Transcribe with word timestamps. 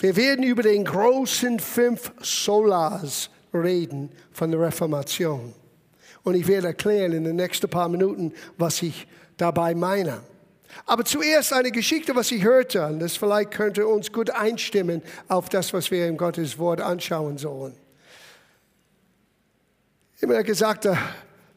Wir 0.00 0.16
werden 0.16 0.42
über 0.42 0.62
den 0.62 0.86
großen 0.86 1.60
fünf 1.60 2.10
Solas 2.22 3.28
reden 3.52 4.10
von 4.32 4.50
der 4.50 4.60
Reformation. 4.60 5.54
Und 6.22 6.34
ich 6.34 6.46
werde 6.46 6.68
erklären 6.68 7.12
in 7.12 7.24
den 7.24 7.36
nächsten 7.36 7.68
paar 7.68 7.90
Minuten, 7.90 8.32
was 8.56 8.80
ich 8.80 9.06
dabei 9.36 9.74
meine. 9.74 10.22
Aber 10.86 11.04
zuerst 11.04 11.52
eine 11.52 11.70
Geschichte, 11.70 12.16
was 12.16 12.30
ich 12.32 12.42
hörte, 12.42 12.86
und 12.86 13.00
das 13.00 13.16
vielleicht 13.16 13.50
könnte 13.50 13.86
uns 13.86 14.10
gut 14.10 14.30
einstimmen 14.30 15.02
auf 15.28 15.50
das, 15.50 15.74
was 15.74 15.90
wir 15.90 16.06
im 16.06 16.16
Gottes 16.16 16.58
Wort 16.58 16.80
anschauen 16.80 17.36
sollen. 17.36 17.76
Immer 20.20 20.42
gesagt, 20.42 20.84
der 20.84 20.98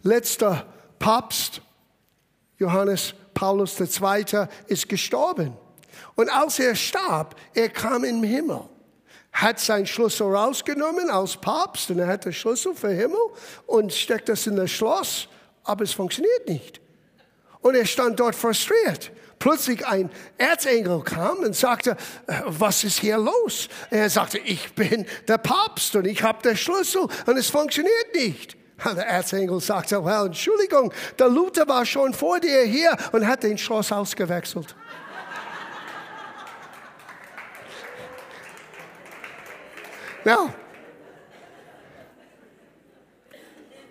letzte 0.01 0.65
Papst, 0.99 1.61
Johannes 2.57 3.13
Paulus 3.33 3.79
II., 3.79 4.47
ist 4.67 4.89
gestorben. 4.89 5.55
Und 6.15 6.29
als 6.29 6.59
er 6.59 6.75
starb, 6.75 7.35
er 7.53 7.69
kam 7.69 8.03
im 8.03 8.23
Himmel, 8.23 8.61
hat 9.31 9.59
seinen 9.59 9.87
Schlüssel 9.87 10.27
rausgenommen 10.27 11.09
als 11.09 11.37
Papst 11.37 11.89
und 11.89 11.99
er 11.99 12.07
hat 12.07 12.25
den 12.25 12.33
Schlüssel 12.33 12.75
für 12.75 12.91
Himmel 12.91 13.17
und 13.65 13.91
steckt 13.91 14.29
das 14.29 14.45
in 14.47 14.55
das 14.55 14.71
Schloss, 14.71 15.27
aber 15.63 15.83
es 15.83 15.93
funktioniert 15.93 16.47
nicht. 16.47 16.79
Und 17.61 17.75
er 17.75 17.85
stand 17.85 18.19
dort 18.19 18.35
frustriert. 18.35 19.11
Plötzlich 19.39 19.85
ein 19.85 20.09
Erzengel 20.37 21.01
kam 21.01 21.39
und 21.39 21.55
sagte, 21.55 21.97
äh, 22.27 22.41
was 22.45 22.83
ist 22.85 22.99
hier 22.99 23.17
los? 23.17 23.67
Er 23.89 24.09
sagte, 24.09 24.37
ich 24.37 24.73
bin 24.73 25.05
der 25.27 25.37
Papst 25.37 25.95
und 25.97 26.07
ich 26.07 26.23
habe 26.23 26.41
den 26.41 26.55
Schlüssel 26.55 27.07
und 27.25 27.37
es 27.37 27.49
funktioniert 27.49 28.15
nicht. 28.15 28.55
Der 28.85 29.05
Erzengel 29.05 29.59
sagte, 29.59 30.03
well, 30.03 30.27
Entschuldigung, 30.27 30.93
der 31.19 31.29
Luther 31.29 31.67
war 31.67 31.85
schon 31.85 32.13
vor 32.13 32.39
dir 32.39 32.63
hier 32.63 32.95
und 33.11 33.27
hat 33.27 33.43
den 33.43 33.57
Schloss 33.57 33.91
ausgewechselt. 33.91 34.75
Now, 40.25 40.53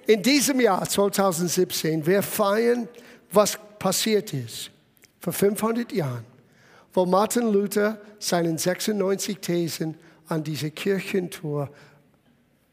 in 0.06 0.23
diesem 0.23 0.61
Jahr 0.61 0.89
2017, 0.89 2.05
wir 2.06 2.23
feiern, 2.23 2.89
was 3.31 3.59
passiert 3.79 4.33
ist. 4.33 4.71
Vor 5.21 5.33
500 5.33 5.93
Jahren, 5.93 6.25
wo 6.93 7.06
Martin 7.06 7.53
Luther 7.53 8.01
seinen 8.19 8.59
96 8.59 9.39
Thesen 9.39 9.97
an 10.27 10.43
diese 10.43 10.71
Kirchentor 10.71 11.71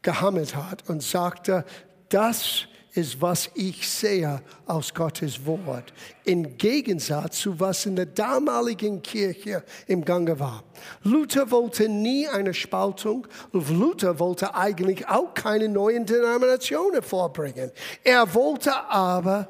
gehammert 0.02 0.56
hat 0.56 0.88
und 0.88 1.02
sagte, 1.02 1.64
das 2.08 2.66
ist, 2.94 3.20
was 3.20 3.50
ich 3.54 3.88
sehe 3.88 4.42
aus 4.66 4.92
Gottes 4.92 5.44
Wort. 5.46 5.92
Im 6.24 6.56
Gegensatz 6.56 7.40
zu 7.40 7.58
was 7.60 7.86
in 7.86 7.96
der 7.96 8.06
damaligen 8.06 9.02
Kirche 9.02 9.64
im 9.86 10.04
Gange 10.04 10.38
war. 10.38 10.64
Luther 11.02 11.50
wollte 11.50 11.88
nie 11.88 12.26
eine 12.28 12.54
Spaltung. 12.54 13.26
Luther 13.52 14.18
wollte 14.18 14.54
eigentlich 14.54 15.06
auch 15.08 15.34
keine 15.34 15.68
neuen 15.68 16.06
Denominationen 16.06 17.02
vorbringen. 17.02 17.70
Er 18.02 18.34
wollte 18.34 18.74
aber, 18.88 19.48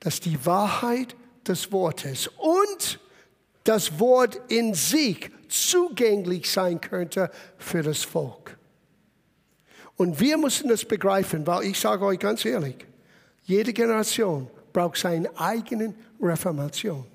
dass 0.00 0.20
die 0.20 0.44
Wahrheit 0.44 1.14
des 1.46 1.70
Wortes 1.72 2.28
und 2.38 3.00
das 3.64 3.98
Wort 4.00 4.40
in 4.48 4.74
sich 4.74 5.30
zugänglich 5.48 6.50
sein 6.50 6.80
könnte 6.80 7.30
für 7.58 7.82
das 7.82 8.02
Volk. 8.02 8.58
Und 9.96 10.18
wir 10.20 10.36
müssen 10.36 10.68
das 10.68 10.84
begreifen, 10.84 11.46
weil 11.46 11.64
ich 11.66 11.78
sage 11.78 12.04
euch 12.04 12.18
ganz 12.18 12.44
ehrlich, 12.44 12.86
jede 13.44 13.72
Generation 13.72 14.48
braucht 14.72 14.98
seine 14.98 15.30
eigene 15.38 15.94
Reformation. 16.20 17.06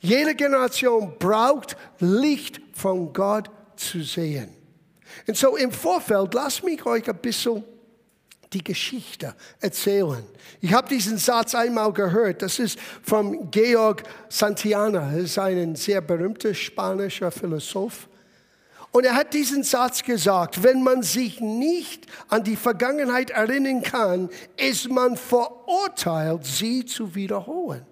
Jede 0.00 0.34
Generation 0.34 1.14
braucht 1.18 1.76
Licht 1.98 2.60
von 2.74 3.12
Gott 3.12 3.50
zu 3.76 4.02
sehen. 4.02 4.48
Und 5.26 5.36
so 5.36 5.56
im 5.56 5.72
Vorfeld, 5.72 6.34
lasst 6.34 6.64
mich 6.64 6.84
euch 6.84 7.08
ein 7.08 7.16
bisschen 7.18 7.64
die 8.52 8.64
Geschichte 8.64 9.34
erzählen. 9.60 10.24
Ich 10.60 10.72
habe 10.72 10.88
diesen 10.88 11.18
Satz 11.18 11.54
einmal 11.54 11.92
gehört. 11.92 12.42
Das 12.42 12.58
ist 12.58 12.78
von 13.02 13.50
Georg 13.50 14.02
Santillana. 14.28 15.12
Er 15.12 15.18
ist 15.18 15.38
ein 15.38 15.76
sehr 15.76 16.00
berühmter 16.00 16.54
spanischer 16.54 17.30
Philosoph. 17.30 18.07
Und 18.90 19.04
er 19.04 19.14
hat 19.14 19.34
diesen 19.34 19.62
Satz 19.62 20.02
gesagt, 20.02 20.62
wenn 20.62 20.82
man 20.82 21.02
sich 21.02 21.40
nicht 21.40 22.06
an 22.28 22.42
die 22.42 22.56
Vergangenheit 22.56 23.30
erinnern 23.30 23.82
kann, 23.82 24.30
ist 24.56 24.88
man 24.88 25.16
verurteilt, 25.16 26.44
sie 26.44 26.86
zu 26.86 27.14
wiederholen. 27.14 27.84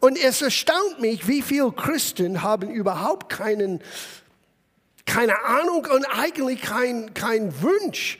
Und 0.00 0.22
es 0.22 0.42
erstaunt 0.42 1.00
mich, 1.00 1.26
wie 1.26 1.42
viele 1.42 1.72
Christen 1.72 2.42
haben 2.42 2.70
überhaupt 2.70 3.30
keinen, 3.30 3.80
keine 5.06 5.42
Ahnung 5.44 5.86
und 5.86 6.04
eigentlich 6.04 6.60
keinen 6.60 7.14
kein 7.14 7.62
Wunsch, 7.62 8.18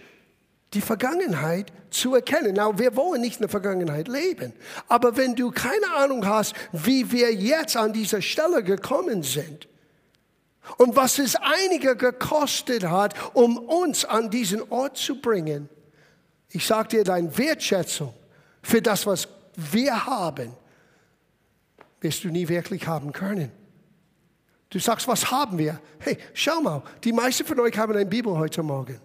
die 0.75 0.81
Vergangenheit 0.81 1.73
zu 1.91 2.15
erkennen. 2.15 2.55
Na, 2.57 2.79
wir 2.79 2.97
wollen 2.97 3.21
nicht 3.21 3.37
in 3.37 3.43
der 3.43 3.49
Vergangenheit 3.49 4.09
leben. 4.09 4.53
Aber 4.89 5.17
wenn 5.17 5.35
du 5.35 5.51
keine 5.51 5.93
Ahnung 5.97 6.27
hast, 6.27 6.55
wie 6.73 7.11
wir 7.11 7.33
jetzt 7.35 7.77
an 7.77 7.93
dieser 7.93 8.23
Stelle 8.23 8.63
gekommen 8.63 9.23
sind, 9.23 9.69
und 10.78 10.97
was 10.97 11.19
es 11.19 11.37
einige 11.37 11.97
gekostet 11.97 12.84
hat, 12.84 13.15
um 13.34 13.59
uns 13.59 14.04
an 14.04 14.31
diesen 14.31 14.62
Ort 14.71 14.97
zu 14.97 15.21
bringen. 15.21 15.69
Ich 16.50 16.66
sage 16.66 16.88
dir, 16.88 17.04
deine 17.04 17.37
Wertschätzung 17.37 18.15
für 18.62 18.82
das, 18.82 19.06
was 19.06 19.28
wir 19.56 20.06
haben, 20.06 20.53
wirst 22.00 22.25
du 22.25 22.28
nie 22.28 22.49
wirklich 22.49 22.87
haben 22.87 23.12
können. 23.12 23.50
Du 24.71 24.78
sagst, 24.78 25.09
was 25.09 25.31
haben 25.31 25.59
wir? 25.59 25.81
Hey, 26.00 26.19
schau 26.34 26.60
mal, 26.60 26.83
die 27.04 27.12
meisten 27.12 27.47
von 27.47 27.60
euch 27.60 27.77
haben 27.78 27.94
eine 27.94 28.06
Bibel 28.06 28.37
heute 28.37 28.62
Morgen. 28.62 29.00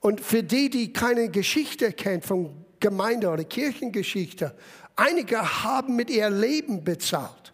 Und 0.00 0.20
für 0.20 0.42
die, 0.42 0.68
die 0.68 0.92
keine 0.92 1.28
Geschichte 1.28 1.92
kennt 1.92 2.24
von 2.24 2.64
Gemeinde 2.80 3.28
oder 3.28 3.44
Kirchengeschichte, 3.44 4.56
einige 4.96 5.62
haben 5.62 5.94
mit 5.94 6.10
ihr 6.10 6.28
Leben 6.28 6.82
bezahlt. 6.82 7.52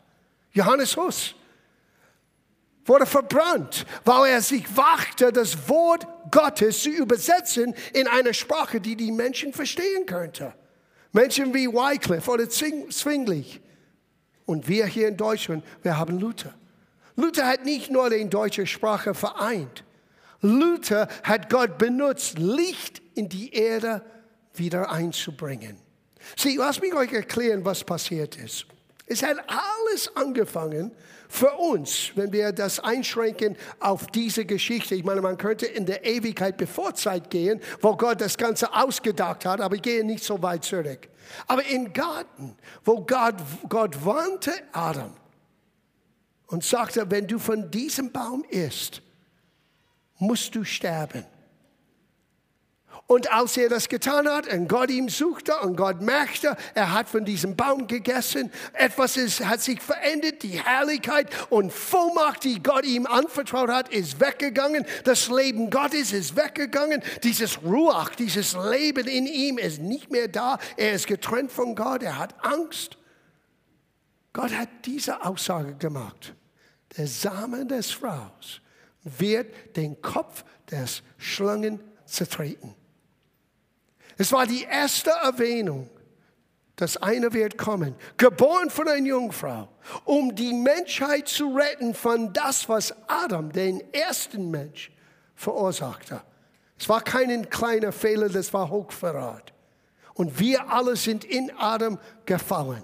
Johannes 0.52 0.96
Huss, 0.96 1.34
wurde 2.88 3.06
verbrannt, 3.06 3.86
weil 4.04 4.32
er 4.32 4.42
sich 4.42 4.64
wagte, 4.76 5.32
das 5.32 5.68
Wort 5.68 6.06
Gottes 6.30 6.82
zu 6.82 6.90
übersetzen 6.90 7.74
in 7.92 8.06
eine 8.08 8.34
Sprache, 8.34 8.80
die 8.80 8.96
die 8.96 9.12
Menschen 9.12 9.52
verstehen 9.52 10.06
könnte. 10.06 10.54
Menschen 11.12 11.54
wie 11.54 11.68
Wycliffe 11.68 12.30
oder 12.30 12.48
Zwingli. 12.48 13.60
Und 14.46 14.66
wir 14.66 14.86
hier 14.86 15.08
in 15.08 15.16
Deutschland, 15.16 15.64
wir 15.82 15.98
haben 15.98 16.18
Luther. 16.18 16.54
Luther 17.16 17.46
hat 17.46 17.64
nicht 17.64 17.90
nur 17.90 18.08
die 18.10 18.28
deutsche 18.28 18.66
Sprache 18.66 19.12
vereint. 19.12 19.84
Luther 20.40 21.08
hat 21.24 21.50
Gott 21.50 21.78
benutzt, 21.78 22.38
Licht 22.38 23.02
in 23.14 23.28
die 23.28 23.52
Erde 23.52 24.02
wieder 24.54 24.90
einzubringen. 24.90 25.76
Sieh, 26.36 26.56
lass 26.56 26.80
mich 26.80 26.94
euch 26.94 27.12
erklären, 27.12 27.64
was 27.64 27.84
passiert 27.84 28.36
ist. 28.36 28.66
Es 29.06 29.22
hat 29.22 29.38
alles 29.48 30.14
angefangen 30.14 30.92
für 31.28 31.52
uns, 31.52 32.12
wenn 32.14 32.32
wir 32.32 32.52
das 32.52 32.80
einschränken 32.80 33.56
auf 33.80 34.06
diese 34.06 34.44
Geschichte. 34.46 34.94
Ich 34.94 35.04
meine, 35.04 35.20
man 35.20 35.36
könnte 35.36 35.66
in 35.66 35.84
der 35.84 36.04
Ewigkeit 36.04 36.56
bevor 36.56 36.94
Zeit 36.94 37.30
gehen, 37.30 37.60
wo 37.80 37.96
Gott 37.96 38.20
das 38.20 38.36
Ganze 38.36 38.74
ausgedacht 38.74 39.44
hat, 39.44 39.60
aber 39.60 39.76
ich 39.76 39.82
gehe 39.82 40.04
nicht 40.04 40.24
so 40.24 40.42
weit 40.42 40.64
zurück. 40.64 41.08
Aber 41.46 41.64
im 41.66 41.92
Garten, 41.92 42.56
wo 42.84 43.04
Gott, 43.04 43.34
Gott 43.68 44.04
warnte 44.04 44.52
Adam 44.72 45.12
und 46.46 46.64
sagte, 46.64 47.10
wenn 47.10 47.26
du 47.26 47.38
von 47.38 47.70
diesem 47.70 48.10
Baum 48.10 48.42
isst, 48.48 49.02
musst 50.18 50.54
du 50.54 50.64
sterben. 50.64 51.24
Und 53.08 53.32
als 53.32 53.56
er 53.56 53.70
das 53.70 53.88
getan 53.88 54.28
hat 54.28 54.52
und 54.52 54.68
Gott 54.68 54.90
ihm 54.90 55.08
suchte 55.08 55.58
und 55.60 55.76
Gott 55.76 56.02
merkte, 56.02 56.58
er 56.74 56.92
hat 56.92 57.08
von 57.08 57.24
diesem 57.24 57.56
Baum 57.56 57.86
gegessen, 57.86 58.52
etwas 58.74 59.16
ist, 59.16 59.42
hat 59.46 59.62
sich 59.62 59.80
verändert, 59.80 60.42
die 60.42 60.62
Herrlichkeit 60.62 61.30
und 61.48 61.72
Vollmacht, 61.72 62.44
die 62.44 62.62
Gott 62.62 62.84
ihm 62.84 63.06
anvertraut 63.06 63.70
hat, 63.70 63.88
ist 63.88 64.20
weggegangen. 64.20 64.84
Das 65.04 65.28
Leben 65.30 65.70
Gottes 65.70 66.12
ist 66.12 66.36
weggegangen. 66.36 67.02
Dieses 67.22 67.62
Ruach, 67.62 68.14
dieses 68.14 68.52
Leben 68.52 69.08
in 69.08 69.26
ihm 69.26 69.56
ist 69.56 69.80
nicht 69.80 70.10
mehr 70.10 70.28
da. 70.28 70.58
Er 70.76 70.92
ist 70.92 71.06
getrennt 71.06 71.50
von 71.50 71.74
Gott, 71.74 72.02
er 72.02 72.18
hat 72.18 72.34
Angst. 72.44 72.98
Gott 74.34 74.52
hat 74.52 74.68
diese 74.84 75.24
Aussage 75.24 75.76
gemacht. 75.76 76.34
Der 76.98 77.06
Samen 77.06 77.68
des 77.68 77.90
Fraus 77.90 78.60
wird 79.02 79.76
den 79.76 80.02
Kopf 80.02 80.44
des 80.70 81.02
Schlangen 81.16 81.80
zertreten. 82.04 82.74
Es 84.18 84.32
war 84.32 84.46
die 84.46 84.64
erste 84.64 85.10
Erwähnung, 85.10 85.88
dass 86.74 86.96
einer 86.96 87.32
wird 87.32 87.56
kommen, 87.56 87.94
geboren 88.16 88.68
von 88.68 88.88
einer 88.88 89.06
Jungfrau, 89.06 89.68
um 90.04 90.34
die 90.34 90.52
Menschheit 90.52 91.28
zu 91.28 91.54
retten 91.54 91.94
von 91.94 92.32
das, 92.32 92.68
was 92.68 92.94
Adam, 93.08 93.50
den 93.50 93.82
ersten 93.92 94.50
Mensch, 94.50 94.90
verursachte. 95.34 96.20
Es 96.78 96.88
war 96.88 97.00
kein 97.00 97.48
kleiner 97.48 97.92
Fehler, 97.92 98.28
das 98.28 98.52
war 98.52 98.70
Hochverrat. 98.70 99.52
Und 100.14 100.38
wir 100.38 100.68
alle 100.70 100.96
sind 100.96 101.24
in 101.24 101.52
Adam 101.56 101.98
gefallen. 102.26 102.82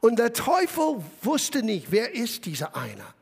Und 0.00 0.18
der 0.18 0.32
Teufel 0.32 1.02
wusste 1.22 1.62
nicht, 1.62 1.90
wer 1.90 2.12
ist 2.14 2.44
dieser 2.44 2.76
einer? 2.76 3.14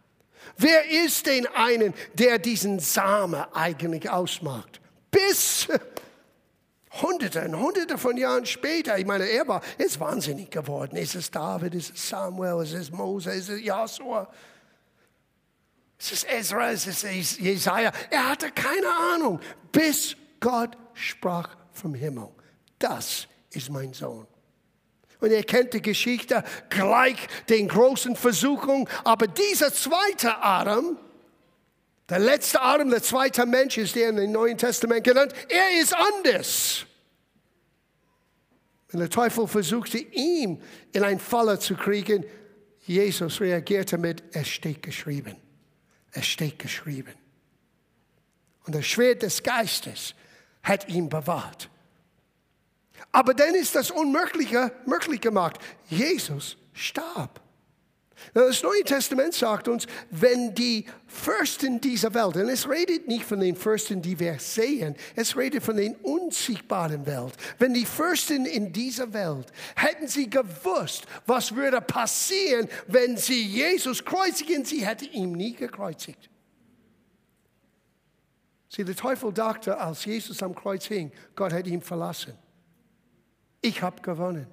Wer 0.56 1.04
ist 1.04 1.26
den 1.26 1.46
einen, 1.46 1.94
der 2.14 2.38
diesen 2.38 2.78
Samen 2.78 3.44
eigentlich 3.52 4.08
ausmacht? 4.08 4.80
Bis 5.10 5.68
Hunderte 7.02 7.44
und 7.44 7.58
Hunderte 7.58 7.98
von 7.98 8.16
Jahren 8.16 8.46
später, 8.46 8.98
ich 8.98 9.06
meine, 9.06 9.24
er 9.24 9.46
war 9.48 9.62
jetzt 9.78 9.98
wahnsinnig 10.00 10.50
geworden. 10.50 10.96
Ist 10.96 11.14
es 11.14 11.30
David, 11.30 11.74
ist 11.74 11.94
es 11.94 12.08
Samuel, 12.08 12.62
ist 12.64 12.74
es 12.74 12.90
Mose, 12.90 13.30
ist 13.32 13.48
es 13.48 13.64
Joshua? 13.64 14.28
Ist 15.98 16.12
es 16.12 16.24
Ezra, 16.24 16.70
ist 16.70 16.86
es 16.86 17.38
Jesaja? 17.38 17.90
Er 18.10 18.28
hatte 18.28 18.50
keine 18.50 18.88
Ahnung, 19.14 19.40
bis 19.72 20.16
Gott 20.40 20.76
sprach 20.92 21.56
vom 21.72 21.94
Himmel. 21.94 22.28
Das 22.78 23.26
ist 23.50 23.70
mein 23.70 23.92
Sohn. 23.92 24.26
Und 25.20 25.30
er 25.30 25.42
kennt 25.44 25.72
die 25.72 25.82
Geschichte 25.82 26.44
gleich 26.68 27.16
den 27.48 27.68
großen 27.68 28.16
Versuchungen. 28.16 28.86
Aber 29.04 29.26
dieser 29.26 29.72
zweite 29.72 30.42
Adam, 30.42 30.98
der 32.08 32.18
letzte 32.20 32.62
Adam, 32.62 32.90
der 32.90 33.02
zweite 33.02 33.44
Mensch 33.46 33.78
ist 33.78 33.96
der 33.96 34.10
in 34.10 34.16
dem 34.16 34.32
Neuen 34.32 34.56
Testament 34.56 35.04
genannt, 35.04 35.32
er 35.48 35.80
ist 35.80 35.94
anders. 35.94 36.86
Und 38.92 39.00
der 39.00 39.10
Teufel 39.10 39.48
versuchte 39.48 39.98
ihm 39.98 40.60
in 40.92 41.02
ein 41.02 41.18
Falle 41.18 41.58
zu 41.58 41.74
kriegen. 41.74 42.24
Jesus 42.86 43.40
reagierte 43.40 43.98
mit, 43.98 44.22
es 44.32 44.48
steht 44.48 44.82
geschrieben. 44.82 45.36
Es 46.12 46.26
steht 46.26 46.58
geschrieben. 46.58 47.14
Und 48.64 48.74
das 48.74 48.86
Schwert 48.86 49.22
des 49.22 49.42
Geistes 49.42 50.14
hat 50.62 50.88
ihn 50.88 51.08
bewahrt. 51.08 51.68
Aber 53.12 53.34
dann 53.34 53.54
ist 53.54 53.74
das 53.74 53.90
Unmögliche 53.90 54.72
möglich 54.86 55.20
gemacht. 55.20 55.58
Jesus 55.88 56.56
starb. 56.72 57.40
Das 58.34 58.62
Neue 58.62 58.82
Testament 58.82 59.34
sagt 59.34 59.68
uns, 59.68 59.86
wenn 60.10 60.54
die 60.54 60.86
Fürsten 61.06 61.80
dieser 61.80 62.14
Welt, 62.14 62.36
und 62.36 62.48
es 62.48 62.68
redet 62.68 63.06
nicht 63.08 63.24
von 63.24 63.40
den 63.40 63.56
Fürsten, 63.56 64.02
die 64.02 64.18
wir 64.18 64.38
sehen, 64.38 64.96
es 65.14 65.36
redet 65.36 65.62
von 65.62 65.76
den 65.76 65.94
unsichtbaren 65.96 67.06
Welt. 67.06 67.34
Wenn 67.58 67.74
die 67.74 67.84
Fürsten 67.84 68.46
in 68.46 68.72
dieser 68.72 69.12
Welt 69.12 69.52
hätten 69.76 70.08
sie 70.08 70.30
gewusst, 70.30 71.06
was 71.26 71.54
würde 71.54 71.80
passieren, 71.80 72.68
wenn 72.86 73.16
sie 73.16 73.42
Jesus 73.42 74.04
kreuzigen, 74.04 74.64
sie 74.64 74.86
hätten 74.86 75.12
ihn 75.12 75.32
nie 75.32 75.52
gekreuzigt. 75.52 76.30
Sie, 78.68 78.84
der 78.84 78.96
Teufel 78.96 79.32
dachte, 79.32 79.78
als 79.78 80.04
Jesus 80.04 80.42
am 80.42 80.54
Kreuz 80.54 80.86
hing, 80.86 81.12
Gott 81.34 81.52
hätte 81.52 81.70
ihn 81.70 81.82
verlassen 81.82 82.34
ich 83.66 83.82
habe 83.82 84.00
gewonnen. 84.00 84.46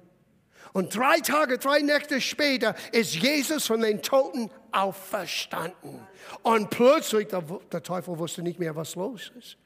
Und 0.74 0.96
drei 0.96 1.20
Tage, 1.20 1.58
drei 1.58 1.82
Nächte 1.82 2.20
später 2.20 2.74
ist 2.90 3.14
Jesus 3.14 3.64
von 3.64 3.80
den 3.80 4.02
Toten 4.02 4.50
auferstanden. 4.72 6.04
Und 6.42 6.68
plötzlich, 6.70 7.28
der, 7.28 7.44
der 7.70 7.80
Teufel 7.80 8.18
wusste 8.18 8.42
nicht 8.42 8.58
mehr, 8.58 8.74
was 8.74 8.96
los 8.96 9.30
ist. 9.38 9.56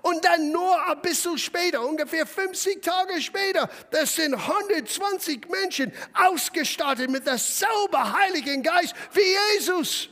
Und 0.00 0.24
dann 0.24 0.50
nur 0.50 0.86
ein 0.86 1.02
bisschen 1.02 1.36
später, 1.36 1.86
ungefähr 1.86 2.26
50 2.26 2.82
Tage 2.82 3.20
später, 3.20 3.68
das 3.90 4.16
sind 4.16 4.34
120 4.34 5.46
Menschen 5.50 5.92
ausgestattet 6.14 7.10
mit 7.10 7.26
derselben 7.26 8.12
Heiligen 8.18 8.62
Geist 8.62 8.94
wie 9.12 9.54
Jesus. 9.54 10.08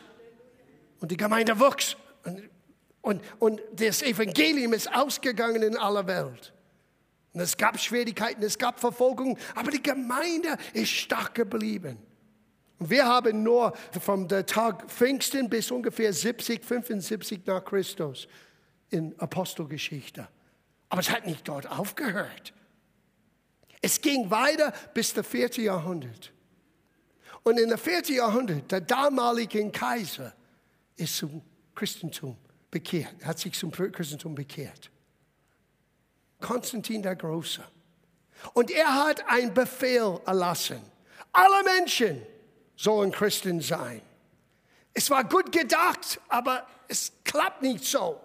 Und 1.01 1.11
die 1.11 1.17
Gemeinde 1.17 1.59
wuchs. 1.59 1.97
Und, 2.23 2.51
und, 3.01 3.23
und 3.39 3.63
das 3.73 4.03
Evangelium 4.03 4.75
ist 4.75 4.95
ausgegangen 4.95 5.63
in 5.63 5.79
aller 5.79 6.07
Welt. 6.07 6.54
Und 7.35 7.41
es 7.41 7.57
gab 7.57 7.79
Schwierigkeiten, 7.79 8.43
es 8.45 8.57
gab 8.57 8.79
Verfolgung, 8.79 9.37
aber 9.57 9.73
die 9.73 9.83
Gemeinde 9.83 10.57
ist 10.73 10.91
stark 10.91 11.35
geblieben. 11.35 11.99
Und 12.79 12.91
wir 12.91 13.05
haben 13.07 13.43
nur 13.43 13.73
vom 14.01 14.29
Tag 14.29 14.89
Pfingsten 14.89 15.51
bis 15.51 15.71
ungefähr 15.71 16.13
70, 16.13 16.65
75 16.65 17.45
nach 17.47 17.65
Christus 17.65 18.29
in 18.91 19.19
Apostelgeschichte. 19.19 20.29
Aber 20.89 21.01
es 21.01 21.11
hat 21.11 21.27
nicht 21.27 21.47
dort 21.47 21.69
aufgehört. 21.69 22.53
Es 23.83 24.01
ging 24.01 24.31
weiter 24.31 24.73
bis 24.95 25.13
das 25.13 25.27
vierte 25.27 25.61
Jahrhundert. 25.61 26.33
Und 27.43 27.59
in 27.59 27.69
der 27.69 27.79
vierten 27.79 28.15
Jahrhundert, 28.15 28.71
der 28.71 28.81
damalige 28.81 29.71
Kaiser 29.71 30.33
ist 30.97 31.17
zum 31.17 31.43
Christentum 31.75 32.37
bekehrt, 32.71 33.25
hat 33.25 33.41
sich 33.41 33.55
zum 33.55 33.73
Christentum 33.73 34.35
bekehrt. 34.35 34.91
Konstantin 36.45 37.03
der 37.03 37.17
Große. 37.17 37.65
Und 38.53 38.71
er 38.71 38.95
hat 38.95 39.29
einen 39.29 39.55
Befehl 39.55 40.21
erlassen. 40.27 40.81
Alle 41.33 41.65
Menschen 41.65 42.23
sollen 42.77 43.11
Christen 43.11 43.61
sein. 43.61 44.03
Es 44.93 45.11
war 45.11 45.25
gut 45.25 45.51
gedacht, 45.51 46.21
aber 46.29 46.67
es 46.87 47.13
klappt 47.25 47.63
nicht 47.63 47.85
so. 47.85 48.21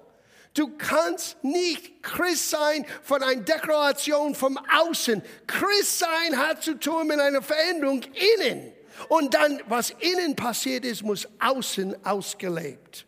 Du 0.53 0.75
kannst 0.77 1.41
nicht 1.43 2.03
Christ 2.03 2.49
sein 2.49 2.85
von 3.03 3.23
einer 3.23 3.41
Deklaration 3.41 4.35
vom 4.35 4.57
Außen. 4.57 5.23
Christ 5.47 5.99
sein 5.99 6.37
hat 6.37 6.61
zu 6.61 6.77
tun 6.77 7.07
mit 7.07 7.19
einer 7.19 7.41
Veränderung 7.41 8.01
innen. 8.37 8.73
Und 9.07 9.33
dann, 9.33 9.61
was 9.67 9.91
innen 9.91 10.35
passiert 10.35 10.83
ist, 10.83 11.03
muss 11.03 11.27
außen 11.39 12.05
ausgelebt. 12.05 13.05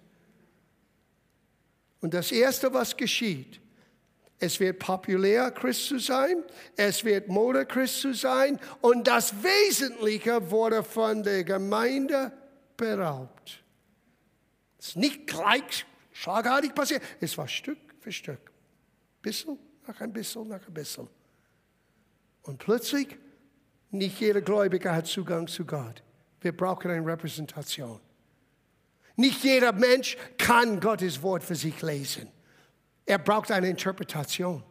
Und 1.99 2.13
das 2.13 2.31
Erste, 2.31 2.73
was 2.73 2.95
geschieht, 2.95 3.60
es 4.41 4.59
wird 4.59 4.79
populär, 4.79 5.51
Christ 5.51 5.85
zu 5.85 5.99
sein. 5.99 6.43
Es 6.75 7.05
wird 7.05 7.27
Mode, 7.27 7.63
Christ 7.67 8.01
zu 8.01 8.13
sein. 8.13 8.59
Und 8.81 9.07
das 9.07 9.35
Wesentliche 9.43 10.49
wurde 10.49 10.83
von 10.83 11.21
der 11.21 11.43
Gemeinde 11.43 12.31
beraubt. 12.75 13.63
Es 14.79 14.87
ist 14.87 14.97
nicht 14.97 15.27
gleich 15.27 15.85
schlagartig 16.11 16.73
passiert. 16.73 17.03
Es 17.19 17.37
war 17.37 17.47
Stück 17.47 17.77
für 17.99 18.11
Stück. 18.11 18.51
Bisschen 19.21 19.59
nach 19.85 20.01
ein 20.01 20.11
bisschen 20.11 20.47
nach 20.47 20.67
ein 20.67 20.73
bisschen. 20.73 21.07
Und 22.41 22.57
plötzlich, 22.57 23.15
nicht 23.91 24.19
jeder 24.19 24.41
Gläubige 24.41 24.91
hat 24.91 25.05
Zugang 25.05 25.47
zu 25.47 25.65
Gott. 25.65 26.01
Wir 26.39 26.57
brauchen 26.57 26.89
eine 26.89 27.05
Repräsentation. 27.05 27.99
Nicht 29.17 29.43
jeder 29.43 29.71
Mensch 29.71 30.17
kann 30.39 30.79
Gottes 30.79 31.21
Wort 31.21 31.43
für 31.43 31.53
sich 31.53 31.79
lesen. 31.83 32.31
Er 33.05 33.17
braucht 33.17 33.51
eine 33.51 33.69
Interpretation. 33.69 34.63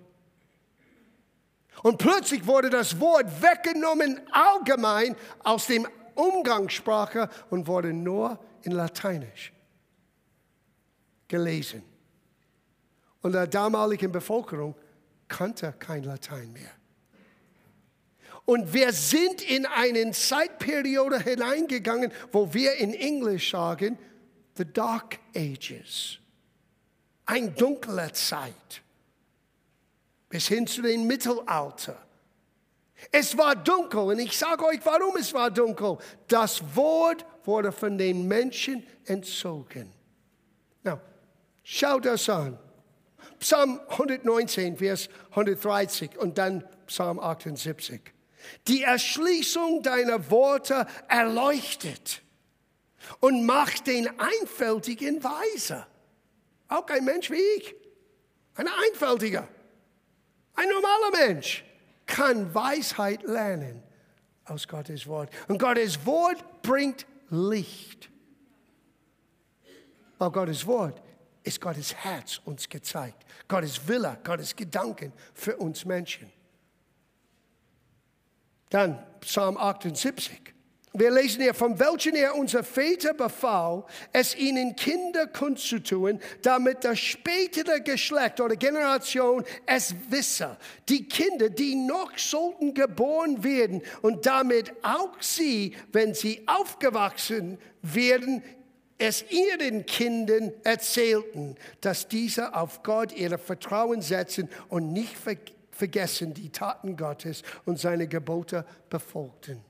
Und 1.82 1.98
plötzlich 1.98 2.46
wurde 2.46 2.70
das 2.70 3.00
Wort 3.00 3.26
weggenommen 3.42 4.20
allgemein 4.32 5.16
aus 5.42 5.66
dem 5.66 5.86
Umgangssprache 6.14 7.28
und 7.48 7.66
wurde 7.66 7.92
nur 7.92 8.38
in 8.62 8.72
Lateinisch 8.72 9.52
gelesen. 11.28 11.82
Und 13.22 13.32
der 13.32 13.46
damaligen 13.46 14.12
Bevölkerung 14.12 14.74
kannte 15.28 15.74
kein 15.78 16.02
Latein 16.02 16.52
mehr. 16.52 16.70
Und 18.44 18.72
wir 18.72 18.92
sind 18.92 19.42
in 19.42 19.64
eine 19.64 20.10
Zeitperiode 20.10 21.20
hineingegangen, 21.20 22.12
wo 22.32 22.52
wir 22.52 22.74
in 22.74 22.92
Englisch 22.94 23.50
sagen, 23.50 23.98
the 24.56 24.64
Dark 24.64 25.18
Ages 25.36 26.19
eine 27.30 27.50
dunkle 27.52 28.12
Zeit 28.12 28.82
bis 30.28 30.48
hin 30.48 30.66
zu 30.66 30.82
dem 30.82 31.06
Mittelalter. 31.06 31.96
Es 33.10 33.36
war 33.38 33.56
dunkel 33.56 34.00
und 34.00 34.18
ich 34.18 34.36
sage 34.36 34.64
euch, 34.64 34.80
warum 34.84 35.16
es 35.16 35.32
war 35.32 35.50
dunkel. 35.50 35.98
Das 36.28 36.62
Wort 36.74 37.24
wurde 37.44 37.72
von 37.72 37.96
den 37.96 38.28
Menschen 38.28 38.86
entzogen. 39.04 39.90
Now, 40.82 41.00
schau 41.62 41.98
das 42.00 42.28
an. 42.28 42.58
Psalm 43.38 43.80
119, 43.88 44.76
Vers 44.76 45.08
130 45.30 46.18
und 46.18 46.36
dann 46.36 46.64
Psalm 46.86 47.18
78. 47.18 48.00
Die 48.66 48.82
Erschließung 48.82 49.82
deiner 49.82 50.30
Worte 50.30 50.86
erleuchtet 51.08 52.22
und 53.20 53.46
macht 53.46 53.86
den 53.86 54.08
Einfältigen 54.20 55.24
weiser. 55.24 55.86
Auch 56.70 56.86
ein 56.86 57.04
Mensch 57.04 57.30
wie 57.30 57.42
ich, 57.58 57.74
ein 58.54 58.66
Einfältiger, 58.66 59.46
ein 60.54 60.68
normaler 60.68 61.26
Mensch 61.26 61.64
kann 62.06 62.54
Weisheit 62.54 63.22
lernen 63.24 63.82
aus 64.44 64.66
Gottes 64.66 65.06
Wort. 65.06 65.30
Und 65.48 65.58
Gottes 65.58 66.04
Wort 66.06 66.62
bringt 66.62 67.06
Licht. 67.28 68.08
Weil 70.18 70.30
Gottes 70.30 70.66
Wort 70.66 71.02
ist 71.42 71.60
Gottes 71.60 71.94
Herz 71.94 72.40
uns 72.44 72.68
gezeigt. 72.68 73.24
Gottes 73.48 73.86
Wille, 73.88 74.18
Gottes 74.22 74.54
Gedanken 74.54 75.12
für 75.34 75.56
uns 75.56 75.84
Menschen. 75.84 76.30
Dann 78.68 79.04
Psalm 79.20 79.56
78. 79.56 80.49
Wir 80.92 81.12
lesen 81.12 81.42
hier, 81.42 81.54
von 81.54 81.78
welchen 81.78 82.16
er 82.16 82.34
unser 82.34 82.64
Väter 82.64 83.14
befahl, 83.14 83.84
es 84.12 84.34
ihnen 84.34 84.74
Kinder 84.74 85.28
kundzutun, 85.28 86.18
damit 86.42 86.82
das 86.82 86.98
spätere 86.98 87.80
Geschlecht 87.80 88.40
oder 88.40 88.56
Generation 88.56 89.44
es 89.66 89.94
wisse. 90.08 90.56
Die 90.88 91.06
Kinder, 91.08 91.48
die 91.48 91.76
noch 91.76 92.18
sollten 92.18 92.74
geboren 92.74 93.44
werden 93.44 93.82
und 94.02 94.26
damit 94.26 94.72
auch 94.82 95.14
sie, 95.20 95.76
wenn 95.92 96.12
sie 96.12 96.42
aufgewachsen 96.46 97.58
werden, 97.82 98.42
es 98.98 99.24
ihren 99.30 99.86
Kindern 99.86 100.52
erzählten, 100.64 101.54
dass 101.80 102.08
diese 102.08 102.54
auf 102.54 102.82
Gott 102.82 103.12
ihre 103.12 103.38
Vertrauen 103.38 104.02
setzen 104.02 104.48
und 104.68 104.92
nicht 104.92 105.14
vergessen 105.70 106.34
die 106.34 106.50
Taten 106.50 106.96
Gottes 106.96 107.42
und 107.64 107.78
seine 107.78 108.08
Gebote 108.08 108.66
befolgten. 108.90 109.69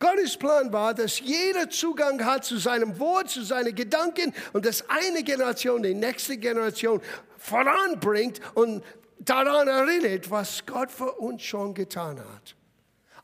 Gottes 0.00 0.36
Plan 0.36 0.72
war, 0.72 0.94
dass 0.94 1.20
jeder 1.20 1.68
Zugang 1.68 2.24
hat 2.24 2.44
zu 2.44 2.56
seinem 2.56 2.98
Wort, 2.98 3.28
zu 3.28 3.44
seinen 3.44 3.74
Gedanken 3.74 4.32
und 4.54 4.64
dass 4.64 4.88
eine 4.88 5.22
Generation 5.22 5.82
die 5.82 5.94
nächste 5.94 6.38
Generation 6.38 7.00
voranbringt 7.36 8.40
und 8.54 8.82
daran 9.18 9.68
erinnert, 9.68 10.30
was 10.30 10.64
Gott 10.64 10.90
für 10.90 11.12
uns 11.12 11.42
schon 11.42 11.74
getan 11.74 12.18
hat. 12.18 12.56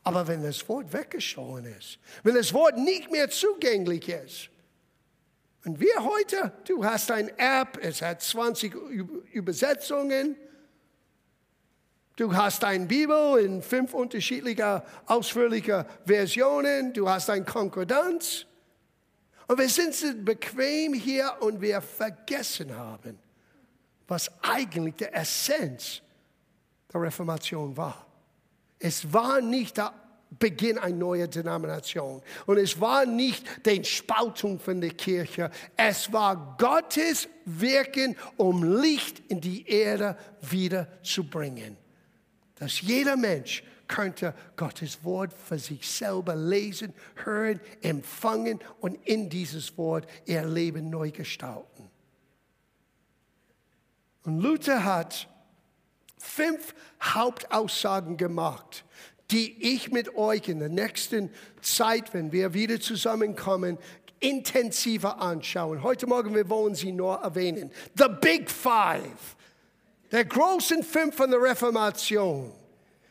Aber 0.03 0.27
wenn 0.27 0.43
das 0.43 0.69
Wort 0.69 0.93
weggestohlen 0.93 1.65
ist, 1.65 1.97
wenn 2.23 2.35
das 2.35 2.53
Wort 2.53 2.77
nicht 2.77 3.11
mehr 3.11 3.29
zugänglich 3.29 4.07
ist, 4.07 4.49
und 5.65 5.81
wir 5.81 6.01
heute, 6.01 6.53
du 6.65 6.85
hast 6.85 7.11
ein 7.11 7.27
App, 7.37 7.77
es 7.81 8.01
hat 8.01 8.21
20 8.21 8.73
Übersetzungen, 9.33 10.37
Du 12.17 12.35
hast 12.35 12.63
eine 12.63 12.87
Bibel 12.87 13.37
in 13.37 13.61
fünf 13.61 13.93
unterschiedlicher, 13.93 14.83
ausführlicher 15.05 15.85
Versionen. 16.03 16.91
Du 16.91 17.07
hast 17.07 17.29
ein 17.29 17.45
Konkordanz. 17.45 18.47
Und 19.47 19.59
wir 19.59 19.69
sind 19.69 20.25
bequem 20.25 20.95
hier 20.95 21.31
und 21.41 21.61
wir 21.61 21.79
vergessen 21.79 22.75
haben, 22.75 23.19
was 24.07 24.31
eigentlich 24.41 24.95
der 24.95 25.15
Essenz 25.15 26.01
der 26.91 27.03
Reformation 27.03 27.77
war. 27.77 28.07
Es 28.79 29.13
war 29.13 29.39
nicht 29.39 29.77
der 29.77 29.93
Beginn 30.39 30.79
einer 30.79 30.95
neuen 30.95 31.29
Denomination. 31.29 32.23
Und 32.47 32.57
es 32.57 32.81
war 32.81 33.05
nicht 33.05 33.45
die 33.63 33.83
Spaltung 33.85 34.59
von 34.59 34.81
der 34.81 34.89
Kirche. 34.89 35.51
Es 35.75 36.11
war 36.11 36.57
Gottes 36.57 37.29
Wirken, 37.45 38.17
um 38.37 38.63
Licht 38.81 39.21
in 39.29 39.39
die 39.39 39.67
Erde 39.69 40.17
wieder 40.41 40.87
zu 41.03 41.23
bringen 41.23 41.77
dass 42.59 42.81
jeder 42.81 43.15
Mensch 43.15 43.63
könnte 43.87 44.33
Gottes 44.55 45.03
Wort 45.03 45.33
für 45.33 45.57
sich 45.57 45.89
selber 45.89 46.35
lesen, 46.35 46.93
hören, 47.23 47.59
empfangen 47.81 48.59
und 48.79 48.95
in 49.05 49.29
dieses 49.29 49.77
Wort 49.77 50.07
ihr 50.25 50.45
Leben 50.45 50.89
neu 50.89 51.11
gestalten. 51.11 51.89
Und 54.23 54.41
Luther 54.41 54.83
hat 54.83 55.29
fünf 56.17 56.75
Hauptaussagen 57.01 58.17
gemacht, 58.17 58.83
die 59.31 59.73
ich 59.73 59.91
mit 59.91 60.15
euch 60.15 60.49
in 60.49 60.59
der 60.59 60.69
nächsten 60.69 61.29
Zeit, 61.61 62.13
wenn 62.13 62.31
wir 62.31 62.53
wieder 62.53 62.79
zusammenkommen, 62.79 63.77
intensiver 64.19 65.21
anschauen. 65.21 65.83
Heute 65.83 66.07
Morgen, 66.07 66.33
wir 66.33 66.49
wollen 66.49 66.75
sie 66.75 66.91
nur 66.91 67.17
erwähnen. 67.17 67.71
The 67.95 68.07
Big 68.19 68.49
Five 68.49 69.36
der 70.11 70.25
großen 70.25 70.83
fünf 70.83 71.15
von 71.15 71.29
der 71.31 71.41
Reformation. 71.41 72.53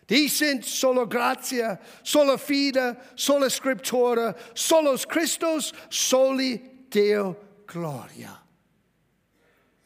Die 0.08 0.28
sind 0.28 0.64
solo 0.64 1.06
gratia, 1.06 1.78
solo 2.04 2.38
fide, 2.38 2.96
solo 3.16 3.48
scriptura, 3.48 4.34
solos 4.54 5.06
Christus, 5.06 5.72
soli 5.90 6.60
Deo 6.88 7.36
gloria. 7.66 8.42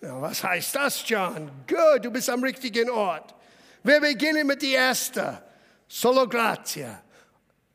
Ja, 0.03 0.21
was 0.21 0.43
heißt 0.43 0.75
das, 0.75 1.03
John? 1.07 1.51
Gut, 1.67 2.05
du 2.05 2.11
bist 2.11 2.29
am 2.29 2.43
richtigen 2.43 2.91
Ort. 2.91 3.35
Wir 3.83 4.01
beginnen 4.01 4.47
mit 4.47 4.63
der 4.63 4.79
ersten, 4.79 5.39
solo 5.89 6.29
gratia, 6.29 7.03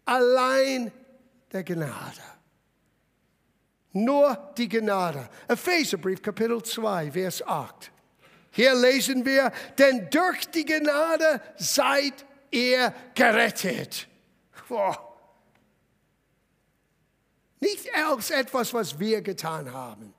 allein 0.05 0.91
der 1.51 1.63
Gnade. 1.63 2.21
Nur 3.91 4.53
die 4.57 4.67
Gnade. 4.67 5.29
Epheserbrief, 5.47 6.21
Kapitel 6.21 6.61
2, 6.61 7.11
Vers 7.11 7.41
8. 7.41 7.91
Hier 8.55 8.73
lesen 8.73 9.25
wir, 9.25 9.51
denn 9.77 10.09
durch 10.09 10.49
die 10.49 10.63
Gnade 10.63 11.41
seid 11.57 12.25
ihr 12.51 12.93
gerettet. 13.13 14.07
Boah. 14.69 14.97
Nicht 17.59 17.89
aus 18.07 18.29
etwas, 18.29 18.73
was 18.73 18.97
wir 18.97 19.21
getan 19.21 19.73
haben. 19.73 20.13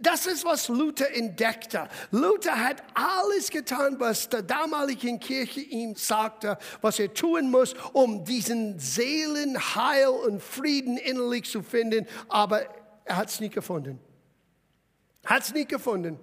Das 0.00 0.26
ist, 0.26 0.44
was 0.44 0.68
Luther 0.68 1.12
entdeckte. 1.12 1.88
Luther 2.12 2.62
hat 2.62 2.80
alles 2.94 3.50
getan, 3.50 3.98
was 3.98 4.28
der 4.28 4.42
damaligen 4.42 5.18
Kirche 5.18 5.60
ihm 5.60 5.96
sagte, 5.96 6.58
was 6.82 7.00
er 7.00 7.12
tun 7.12 7.50
muss, 7.50 7.74
um 7.92 8.24
diesen 8.24 8.78
Seelenheil 8.78 10.08
und 10.08 10.40
Frieden 10.40 10.96
innerlich 10.96 11.50
zu 11.50 11.62
finden. 11.62 12.06
Aber 12.28 12.62
er 13.04 13.16
hat 13.16 13.30
es 13.30 13.40
nicht 13.40 13.54
gefunden. 13.54 13.98
Hat 15.24 15.42
es 15.42 15.52
nicht 15.52 15.68
gefunden. 15.68 16.20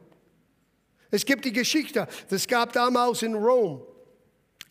Es 1.11 1.25
gibt 1.25 1.45
die 1.45 1.53
Geschichte, 1.53 2.07
das 2.29 2.47
gab 2.47 2.73
damals 2.73 3.21
in 3.21 3.33
Rom, 3.33 3.81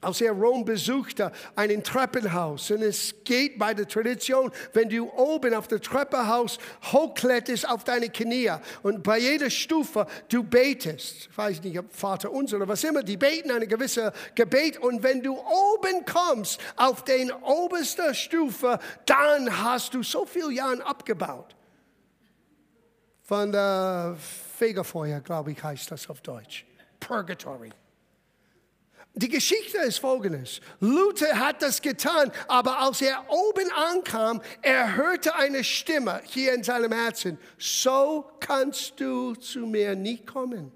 als 0.03 0.21
er 0.21 0.33
Rom 0.33 0.65
besuchte, 0.65 1.33
ein 1.55 1.83
Treppenhaus. 1.83 2.71
Und 2.71 2.83
es 2.83 3.15
geht 3.25 3.59
bei 3.59 3.73
der 3.73 3.89
Tradition, 3.89 4.53
wenn 4.75 4.89
du 4.89 5.11
oben 5.11 5.55
auf 5.55 5.67
der 5.67 5.81
Treppenhaus 5.81 6.59
hochkletterst 6.93 7.69
auf 7.69 7.85
deine 7.85 8.11
Knie 8.11 8.53
und 8.83 9.03
bei 9.03 9.19
jeder 9.19 9.49
Stufe 9.49 10.07
du 10.29 10.45
betest. 10.45 11.29
Ich 11.31 11.39
weiß 11.39 11.63
nicht, 11.63 11.79
ob 11.79 11.93
Vater 11.93 12.31
uns 12.31 12.53
oder 12.53 12.69
was 12.69 12.85
immer, 12.85 13.03
die 13.03 13.17
beten 13.17 13.51
eine 13.51 13.67
gewisse 13.67 14.13
Gebet. 14.35 14.79
Und 14.79 15.03
wenn 15.03 15.23
du 15.23 15.33
oben 15.33 16.05
kommst 16.05 16.61
auf 16.77 17.03
den 17.05 17.33
obersten 17.33 18.15
Stufe, 18.15 18.79
dann 19.07 19.65
hast 19.65 19.95
du 19.95 20.03
so 20.03 20.27
viele 20.27 20.53
Jahre 20.53 20.85
abgebaut. 20.85 21.56
Von 23.27 23.51
der 23.51 24.17
Fegefeuer, 24.57 25.21
glaube 25.21 25.51
ich, 25.51 25.61
heißt 25.61 25.91
das 25.91 26.09
auf 26.09 26.21
Deutsch. 26.21 26.65
Purgatory. 27.01 27.73
Die 29.15 29.29
Geschichte 29.29 29.79
ist 29.79 29.99
folgendes. 29.99 30.61
Luther 30.79 31.37
hat 31.37 31.61
das 31.61 31.83
getan, 31.83 32.31
aber 32.47 32.79
als 32.79 33.03
er 33.03 33.25
oben 33.29 33.69
ankam, 33.73 34.41
er 34.63 34.95
hörte 34.95 35.35
eine 35.35 35.65
Stimme 35.65 36.21
hier 36.25 36.55
in 36.55 36.63
seinem 36.63 36.93
Herzen. 36.93 37.37
So 37.59 38.31
kannst 38.39 39.01
du 39.01 39.35
zu 39.35 39.61
mir 39.61 39.97
nicht 39.97 40.27
kommen. 40.27 40.71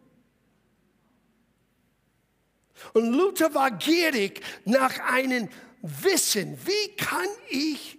Und 2.95 3.13
Luther 3.13 3.55
war 3.55 3.71
gierig 3.71 4.43
nach 4.65 4.99
einem 4.99 5.49
Wissen. 5.83 6.59
Wie 6.67 6.97
kann 6.97 7.29
ich 7.49 7.99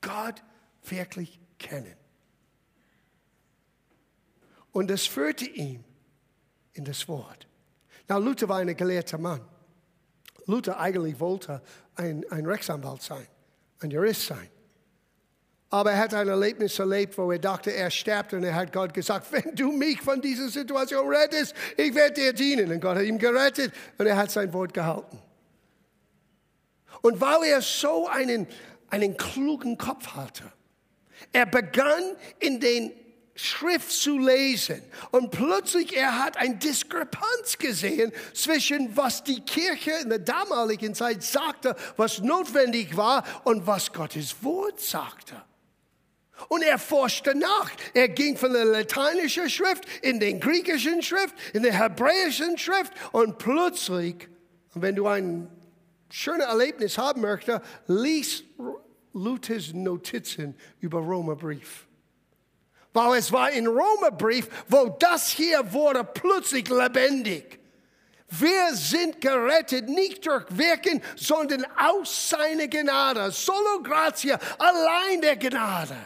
Gott 0.00 0.42
wirklich 0.84 1.40
kennen? 1.58 1.97
Und 4.78 4.88
das 4.88 5.08
führte 5.08 5.44
ihn 5.44 5.82
in 6.74 6.84
das 6.84 7.08
Wort. 7.08 7.48
Na, 8.06 8.16
Luther 8.16 8.48
war 8.48 8.58
ein 8.58 8.76
gelehrter 8.76 9.18
Mann. 9.18 9.40
Luther 10.46 10.78
eigentlich 10.78 11.18
wollte 11.18 11.60
ein, 11.96 12.24
ein 12.30 12.46
Rechtsanwalt 12.46 13.02
sein, 13.02 13.26
ein 13.80 13.90
Jurist 13.90 14.28
sein. 14.28 14.48
Aber 15.70 15.90
er 15.90 15.98
hat 15.98 16.14
ein 16.14 16.28
Erlebnis 16.28 16.78
erlebt, 16.78 17.18
wo 17.18 17.32
er 17.32 17.40
dachte, 17.40 17.72
er 17.72 17.90
stirbt 17.90 18.32
und 18.34 18.44
er 18.44 18.54
hat 18.54 18.72
Gott 18.72 18.94
gesagt, 18.94 19.26
wenn 19.32 19.52
du 19.56 19.72
mich 19.72 20.00
von 20.00 20.20
dieser 20.20 20.48
Situation 20.48 21.08
rettest, 21.08 21.56
ich 21.76 21.92
werde 21.96 22.14
dir 22.14 22.32
dienen. 22.32 22.70
Und 22.70 22.80
Gott 22.80 22.98
hat 22.98 23.04
ihn 23.04 23.18
gerettet 23.18 23.74
und 23.98 24.06
er 24.06 24.16
hat 24.16 24.30
sein 24.30 24.52
Wort 24.52 24.72
gehalten. 24.72 25.20
Und 27.02 27.20
weil 27.20 27.42
er 27.50 27.62
so 27.62 28.06
einen, 28.06 28.46
einen 28.90 29.16
klugen 29.16 29.76
Kopf 29.76 30.14
hatte, 30.14 30.44
er 31.32 31.46
begann 31.46 32.14
in 32.38 32.60
den 32.60 32.92
Schrift 33.40 33.92
zu 33.92 34.18
lesen. 34.18 34.82
Und 35.12 35.30
plötzlich 35.30 35.96
er 35.96 36.18
hat 36.24 36.36
eine 36.36 36.56
Diskrepanz 36.56 37.56
gesehen 37.56 38.12
zwischen 38.34 38.96
was 38.96 39.22
die 39.22 39.40
Kirche 39.42 39.92
in 40.02 40.08
der 40.08 40.18
damaligen 40.18 40.92
Zeit 40.92 41.22
sagte, 41.22 41.76
was 41.96 42.18
notwendig 42.18 42.96
war 42.96 43.24
und 43.44 43.64
was 43.64 43.92
Gottes 43.92 44.42
Wort 44.42 44.80
sagte. 44.80 45.40
Und 46.48 46.62
er 46.62 46.80
forschte 46.80 47.36
nach. 47.36 47.70
Er 47.94 48.08
ging 48.08 48.36
von 48.36 48.52
der 48.52 48.64
lateinischen 48.64 49.48
Schrift 49.48 49.84
in 50.02 50.18
den 50.18 50.40
griechischen 50.40 51.00
Schrift, 51.00 51.34
in 51.52 51.62
der 51.62 51.78
hebräischen 51.78 52.58
Schrift 52.58 52.92
und 53.12 53.38
plötzlich, 53.38 54.28
wenn 54.74 54.96
du 54.96 55.06
ein 55.06 55.48
schönes 56.10 56.46
Erlebnis 56.46 56.98
haben 56.98 57.20
möchtest, 57.20 57.60
lies 57.86 58.42
Luthers 59.12 59.72
Notizen 59.72 60.56
über 60.80 60.98
Römerbrief 60.98 61.87
weil 62.98 63.18
es 63.18 63.30
war 63.30 63.50
in 63.52 63.68
Romerbrief, 63.68 64.48
wo 64.66 64.88
das 64.98 65.28
hier 65.28 65.72
wurde 65.72 66.02
plötzlich 66.02 66.68
lebendig. 66.68 67.60
Wir 68.28 68.74
sind 68.74 69.20
gerettet 69.20 69.88
nicht 69.88 70.26
durch 70.26 70.44
Wirken, 70.50 71.00
sondern 71.14 71.64
aus 71.76 72.30
seiner 72.30 72.66
Gnade. 72.66 73.30
Solo 73.30 73.82
gratia, 73.84 74.38
allein 74.58 75.20
der 75.20 75.36
Gnade. 75.36 75.96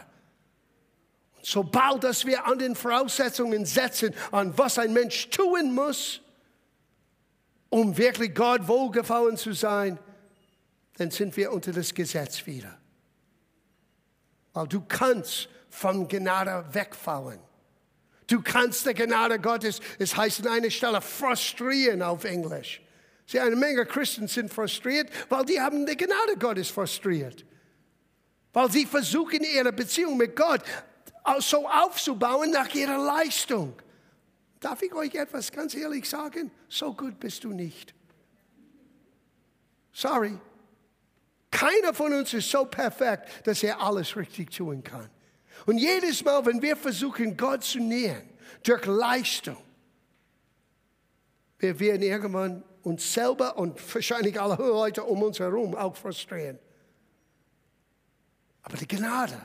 Und 1.35 1.45
sobald 1.45 2.03
dass 2.03 2.25
wir 2.25 2.45
an 2.45 2.59
den 2.59 2.75
Voraussetzungen 2.75 3.65
setzen, 3.65 4.13
an 4.31 4.55
was 4.55 4.77
ein 4.77 4.93
Mensch 4.93 5.29
tun 5.31 5.73
muss, 5.73 6.21
um 7.69 7.97
wirklich 7.97 8.35
Gott 8.35 8.67
wohlgefallen 8.67 9.35
zu 9.35 9.53
sein, 9.53 9.97
dann 10.97 11.09
sind 11.09 11.35
wir 11.35 11.51
unter 11.51 11.71
das 11.71 11.91
Gesetz 11.91 12.45
wieder. 12.45 12.77
Weil 14.53 14.67
du 14.67 14.81
kannst 14.81 15.49
vom 15.69 16.07
Gnade 16.07 16.65
wegfallen. 16.71 17.39
Du 18.27 18.41
kannst 18.41 18.85
der 18.85 18.93
Gnade 18.93 19.39
Gottes, 19.39 19.81
es 19.99 20.15
heißt 20.15 20.45
an 20.45 20.53
einer 20.53 20.69
Stelle, 20.69 21.01
frustrieren 21.01 22.01
auf 22.01 22.23
Englisch. 22.23 22.81
Sie, 23.25 23.39
eine 23.39 23.55
Menge 23.55 23.85
Christen 23.85 24.27
sind 24.27 24.53
frustriert, 24.53 25.09
weil 25.29 25.45
die 25.45 25.59
haben 25.59 25.85
die 25.85 25.97
Gnade 25.97 26.37
Gottes 26.37 26.69
frustriert. 26.69 27.45
Weil 28.53 28.71
sie 28.71 28.85
versuchen, 28.85 29.43
ihre 29.43 29.73
Beziehung 29.73 30.17
mit 30.17 30.35
Gott 30.35 30.61
so 31.39 31.67
aufzubauen 31.67 32.51
nach 32.51 32.73
ihrer 32.73 32.97
Leistung. 32.97 33.73
Darf 34.59 34.81
ich 34.81 34.93
euch 34.93 35.15
etwas 35.15 35.51
ganz 35.51 35.73
ehrlich 35.73 36.07
sagen? 36.07 36.51
So 36.69 36.93
gut 36.93 37.19
bist 37.19 37.43
du 37.43 37.49
nicht. 37.49 37.93
Sorry. 39.91 40.37
Keiner 41.53 41.93
von 41.93 42.11
uns 42.11 42.33
ist 42.33 42.49
so 42.49 42.65
perfekt, 42.65 43.29
dass 43.47 43.61
er 43.61 43.79
alles 43.79 44.15
richtig 44.15 44.49
tun 44.49 44.83
kann. 44.83 45.07
Und 45.67 45.77
jedes 45.77 46.25
Mal, 46.25 46.43
wenn 46.47 46.59
wir 46.63 46.75
versuchen, 46.75 47.37
Gott 47.37 47.63
zu 47.63 47.79
nähern, 47.79 48.27
durch 48.63 48.83
Leistung, 48.87 49.63
wir 51.59 51.79
werden 51.79 52.01
irgendwann 52.01 52.63
uns 52.81 53.13
selber 53.13 53.55
und 53.55 53.79
wahrscheinlich 53.93 54.41
alle 54.41 54.55
Leute 54.55 55.03
um 55.03 55.21
uns 55.21 55.39
herum 55.39 55.75
auch 55.75 55.95
frustrieren. 55.95 56.57
Aber 58.63 58.75
die 58.75 58.87
Gnade, 58.87 59.39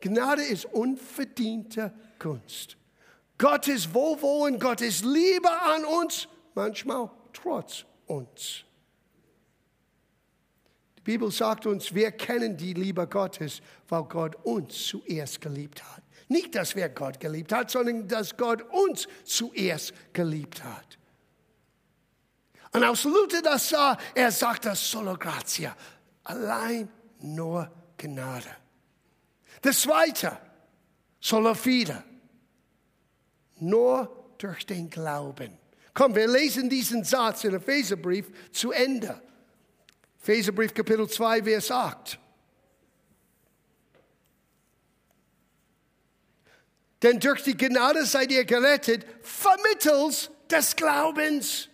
Gnade 0.00 0.42
ist 0.42 0.64
unverdiente 0.64 1.94
Gunst. 2.18 2.76
Gottes 3.38 3.94
Wohlwollen, 3.94 4.58
Gottes 4.58 5.04
Liebe 5.04 5.48
an 5.48 5.84
uns, 5.84 6.26
manchmal 6.56 7.08
trotz 7.32 7.84
uns. 8.06 8.64
Die 11.04 11.12
Bibel 11.12 11.32
sagt 11.32 11.66
uns, 11.66 11.92
wir 11.92 12.12
kennen 12.12 12.56
die 12.56 12.74
Liebe 12.74 13.08
Gottes, 13.08 13.60
weil 13.88 14.04
Gott 14.04 14.36
uns 14.44 14.86
zuerst 14.86 15.40
geliebt 15.40 15.82
hat. 15.82 16.02
Nicht, 16.28 16.54
dass 16.54 16.76
wir 16.76 16.88
Gott 16.88 17.18
geliebt 17.18 17.52
hat, 17.52 17.72
sondern 17.72 18.06
dass 18.06 18.36
Gott 18.36 18.62
uns 18.70 19.08
zuerst 19.24 19.92
geliebt 20.12 20.62
hat. 20.62 20.98
Und 22.72 22.84
aus 22.84 23.02
Luther 23.02 23.42
das 23.42 23.68
sah, 23.68 23.98
er 24.14 24.30
sagte 24.30 24.74
solo 24.76 25.16
gratia, 25.18 25.76
allein 26.22 26.88
nur 27.20 27.68
Gnade. 27.98 28.48
Das 29.60 29.80
zweite, 29.80 30.38
solo 31.20 31.54
fide, 31.54 32.02
nur 33.56 34.34
durch 34.38 34.64
den 34.64 34.88
Glauben. 34.88 35.58
Komm, 35.94 36.14
wir 36.14 36.28
lesen 36.28 36.70
diesen 36.70 37.04
Satz 37.04 37.44
in 37.44 37.54
Epheserbrief 37.54 38.30
zu 38.52 38.70
Ende. 38.70 39.20
Epheserbrief 40.22 40.72
Kapitel 40.72 41.08
2, 41.08 41.42
Vers 41.42 41.70
8. 41.70 42.18
Denn 47.02 47.18
durch 47.18 47.42
die 47.42 47.56
Gnade 47.56 48.06
seid 48.06 48.30
ihr 48.30 48.44
gerettet, 48.44 49.04
vermittels 49.20 50.30
des 50.48 50.76
Glaubens. 50.76 51.68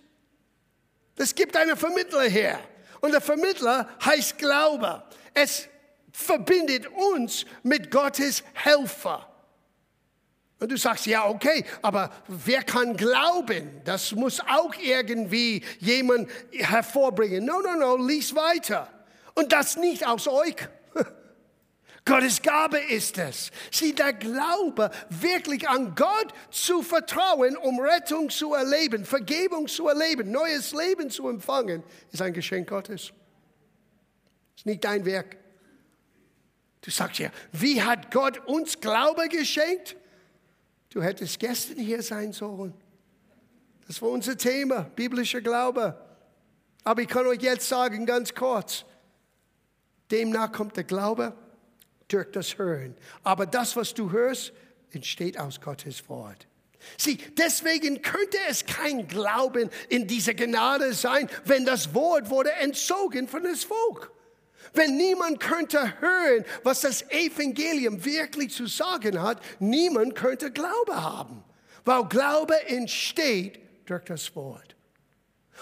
Es 1.16 1.34
gibt 1.34 1.54
einen 1.56 1.76
Vermittler 1.76 2.22
her. 2.22 2.58
Und 3.02 3.12
der 3.12 3.20
Vermittler 3.20 3.86
heißt 4.02 4.38
Glaube. 4.38 5.02
Es 5.34 5.68
verbindet 6.10 6.86
uns 6.86 7.44
mit 7.62 7.90
Gottes 7.90 8.42
Helfer. 8.54 9.27
Und 10.60 10.72
du 10.72 10.76
sagst, 10.76 11.06
ja, 11.06 11.28
okay, 11.28 11.64
aber 11.82 12.10
wer 12.26 12.62
kann 12.64 12.96
glauben? 12.96 13.80
Das 13.84 14.12
muss 14.12 14.40
auch 14.40 14.74
irgendwie 14.74 15.64
jemand 15.78 16.28
hervorbringen. 16.52 17.44
No, 17.44 17.60
no, 17.60 17.76
no, 17.76 17.96
lies 17.96 18.34
weiter. 18.34 18.88
Und 19.34 19.52
das 19.52 19.76
nicht 19.76 20.04
aus 20.04 20.26
euch. 20.26 20.56
Gottes 22.04 22.42
Gabe 22.42 22.78
ist 22.78 23.18
es. 23.18 23.52
Sie, 23.70 23.94
der 23.94 24.12
Glaube, 24.14 24.90
wirklich 25.10 25.68
an 25.68 25.94
Gott 25.94 26.32
zu 26.50 26.82
vertrauen, 26.82 27.56
um 27.56 27.78
Rettung 27.78 28.28
zu 28.28 28.54
erleben, 28.54 29.04
Vergebung 29.04 29.68
zu 29.68 29.86
erleben, 29.86 30.32
neues 30.32 30.72
Leben 30.72 31.08
zu 31.08 31.28
empfangen, 31.28 31.84
ist 32.10 32.20
ein 32.20 32.32
Geschenk 32.32 32.68
Gottes. 32.68 33.12
Ist 34.56 34.66
nicht 34.66 34.82
dein 34.82 35.04
Werk. 35.04 35.36
Du 36.80 36.90
sagst 36.90 37.20
ja, 37.20 37.30
wie 37.52 37.80
hat 37.80 38.10
Gott 38.10 38.44
uns 38.46 38.80
Glaube 38.80 39.28
geschenkt? 39.28 39.94
Du 40.90 41.02
hättest 41.02 41.38
gestern 41.38 41.78
hier 41.78 42.02
sein 42.02 42.32
sollen. 42.32 42.74
Das 43.86 44.00
war 44.02 44.10
unser 44.10 44.36
Thema, 44.36 44.82
biblischer 44.82 45.40
Glaube. 45.40 45.98
Aber 46.84 47.02
ich 47.02 47.08
kann 47.08 47.26
euch 47.26 47.42
jetzt 47.42 47.68
sagen, 47.68 48.06
ganz 48.06 48.34
kurz, 48.34 48.84
demnach 50.10 50.52
kommt 50.52 50.76
der 50.76 50.84
Glaube 50.84 51.34
durch 52.08 52.30
das 52.32 52.56
Hören. 52.56 52.94
Aber 53.22 53.46
das, 53.46 53.76
was 53.76 53.92
du 53.94 54.10
hörst, 54.10 54.52
entsteht 54.90 55.38
aus 55.38 55.60
Gottes 55.60 56.08
Wort. 56.08 56.46
Sieh, 56.96 57.18
deswegen 57.36 58.00
könnte 58.02 58.38
es 58.48 58.64
kein 58.64 59.08
Glauben 59.08 59.68
in 59.88 60.06
dieser 60.06 60.34
Gnade 60.34 60.94
sein, 60.94 61.28
wenn 61.44 61.64
das 61.64 61.92
Wort 61.92 62.30
wurde 62.30 62.52
entzogen 62.52 63.28
von 63.28 63.42
das 63.42 63.64
Volk. 63.64 64.12
Wenn 64.74 64.96
niemand 64.96 65.40
könnte 65.40 66.00
hören, 66.00 66.44
was 66.62 66.82
das 66.82 67.02
Evangelium 67.10 68.04
wirklich 68.04 68.52
zu 68.52 68.66
sagen 68.66 69.20
hat, 69.20 69.42
niemand 69.58 70.14
könnte 70.14 70.50
Glaube 70.50 71.02
haben. 71.02 71.44
Weil 71.84 72.04
Glaube 72.04 72.54
entsteht 72.68 73.60
durch 73.86 74.04
das 74.04 74.34
Wort. 74.36 74.76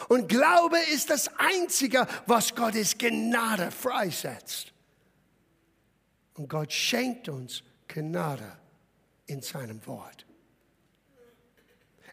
Und 0.09 0.29
Glaube 0.29 0.79
ist 0.93 1.11
das 1.11 1.31
Einzige, 1.39 2.07
was 2.27 2.55
Gottes 2.55 2.99
Gnade 2.99 3.71
freisetzt. 3.71 4.73
Und 6.35 6.49
Gott 6.49 6.73
schenkt 6.73 7.29
uns 7.29 7.63
Gnade 7.89 8.59
in 9.27 9.41
seinem 9.41 9.85
Wort. 9.87 10.26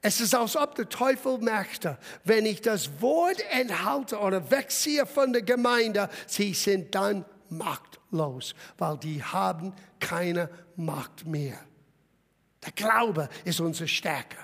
Es 0.05 0.19
ist, 0.19 0.35
als 0.35 0.57
ob 0.57 0.75
der 0.75 0.89
Teufel 0.89 1.37
möchte, 1.37 1.97
wenn 2.25 2.45
ich 2.45 2.59
das 2.59 3.01
Wort 3.01 3.41
enthalte 3.51 4.19
oder 4.19 4.51
wegziehe 4.51 5.05
von 5.05 5.31
der 5.31 5.43
Gemeinde, 5.43 6.09
sie 6.27 6.53
sind 6.53 6.93
dann 6.93 7.23
machtlos, 7.47 8.53
weil 8.77 8.97
die 8.97 9.23
haben 9.23 9.73
keine 10.01 10.49
Macht 10.75 11.25
mehr. 11.25 11.57
Der 12.65 12.73
Glaube 12.73 13.29
ist 13.45 13.61
unsere 13.61 13.87
Stärke. 13.87 14.35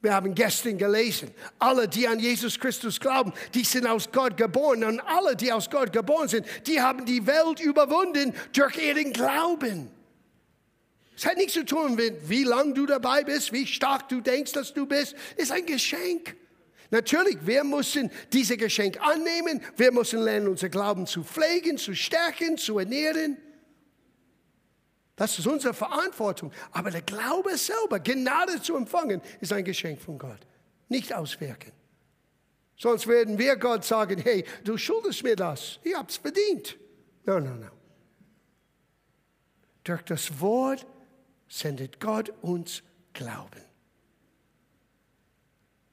Wir 0.00 0.14
haben 0.14 0.32
gestern 0.32 0.78
gelesen, 0.78 1.32
alle, 1.58 1.88
die 1.88 2.06
an 2.06 2.20
Jesus 2.20 2.60
Christus 2.60 3.00
glauben, 3.00 3.32
die 3.52 3.64
sind 3.64 3.84
aus 3.84 4.12
Gott 4.12 4.36
geboren. 4.36 4.84
Und 4.84 5.00
alle, 5.00 5.34
die 5.34 5.50
aus 5.52 5.68
Gott 5.68 5.92
geboren 5.92 6.28
sind, 6.28 6.46
die 6.68 6.80
haben 6.80 7.04
die 7.04 7.26
Welt 7.26 7.58
überwunden 7.58 8.32
durch 8.52 8.76
ihren 8.76 9.12
Glauben. 9.12 9.90
Es 11.16 11.26
hat 11.26 11.36
nichts 11.36 11.52
zu 11.52 11.64
tun 11.64 11.94
mit, 11.94 12.28
wie 12.28 12.44
lange 12.44 12.74
du 12.74 12.86
dabei 12.86 13.22
bist, 13.22 13.52
wie 13.52 13.66
stark 13.66 14.08
du 14.08 14.20
denkst, 14.20 14.52
dass 14.52 14.74
du 14.74 14.86
bist. 14.86 15.14
Es 15.36 15.44
ist 15.44 15.52
ein 15.52 15.66
Geschenk. 15.66 16.36
Natürlich, 16.90 17.38
wir 17.44 17.64
müssen 17.64 18.10
dieses 18.32 18.56
Geschenk 18.56 19.00
annehmen. 19.00 19.60
Wir 19.76 19.92
müssen 19.92 20.20
lernen, 20.20 20.48
unser 20.48 20.68
Glauben 20.68 21.06
zu 21.06 21.24
pflegen, 21.24 21.78
zu 21.78 21.94
stärken, 21.94 22.58
zu 22.58 22.78
ernähren. 22.78 23.36
Das 25.16 25.38
ist 25.38 25.46
unsere 25.46 25.74
Verantwortung. 25.74 26.52
Aber 26.72 26.90
der 26.90 27.02
Glaube 27.02 27.56
selber, 27.56 28.00
Gnade 28.00 28.60
zu 28.60 28.76
empfangen, 28.76 29.20
ist 29.40 29.52
ein 29.52 29.64
Geschenk 29.64 30.00
von 30.00 30.18
Gott. 30.18 30.40
Nicht 30.88 31.14
auswirken. 31.14 31.72
Sonst 32.76 33.06
werden 33.06 33.38
wir 33.38 33.56
Gott 33.56 33.84
sagen, 33.84 34.20
hey, 34.20 34.44
du 34.64 34.76
schuldest 34.76 35.22
mir 35.22 35.36
das. 35.36 35.78
Ich 35.84 35.94
hab's 35.94 36.16
verdient. 36.16 36.76
Nein, 37.24 37.44
nein, 37.44 37.60
nein. 37.60 37.70
Durch 39.84 40.02
das 40.02 40.40
Wort 40.40 40.84
sendet 41.48 42.00
Gott 42.00 42.32
uns 42.42 42.82
Glauben. 43.12 43.62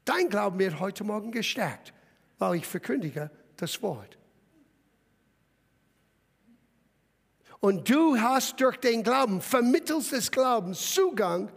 Dein 0.05 0.29
Glauben 0.29 0.59
wird 0.59 0.79
heute 0.79 1.03
Morgen 1.03 1.31
gestärkt, 1.31 1.93
weil 2.39 2.55
ich 2.55 2.65
verkündige 2.65 3.29
das 3.57 3.81
Wort. 3.81 4.17
Und 7.59 7.87
du 7.89 8.19
hast 8.19 8.59
durch 8.59 8.77
den 8.77 9.03
Glauben, 9.03 9.39
vermittels 9.39 10.09
des 10.09 10.31
Glaubens, 10.31 10.93
Zugang 10.93 11.51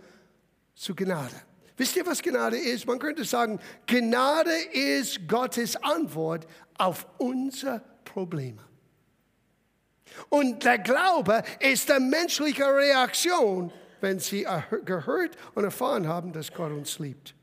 zu 0.75 0.95
Gnade. 0.95 1.35
Wisst 1.77 1.97
ihr, 1.97 2.07
was 2.07 2.23
Gnade 2.23 2.59
ist? 2.59 2.87
Man 2.87 2.99
könnte 2.99 3.25
sagen, 3.25 3.59
Gnade 3.87 4.55
ist 4.73 5.27
Gottes 5.27 5.77
Antwort 5.77 6.47
auf 6.77 7.07
unsere 7.19 7.83
Probleme. 8.05 8.63
Und 10.29 10.63
der 10.65 10.79
Glaube 10.79 11.43
ist 11.59 11.89
die 11.89 11.99
menschliche 11.99 12.67
Reaktion 12.67 13.73
wenn 14.05 14.21
sie 14.21 14.47
gehört 14.85 15.37
und 15.55 15.65
erfahren 15.65 16.07
haben, 16.07 16.33
dass 16.33 16.53
Gott 16.53 16.71
uns 16.71 16.99
liebt. 16.99 17.35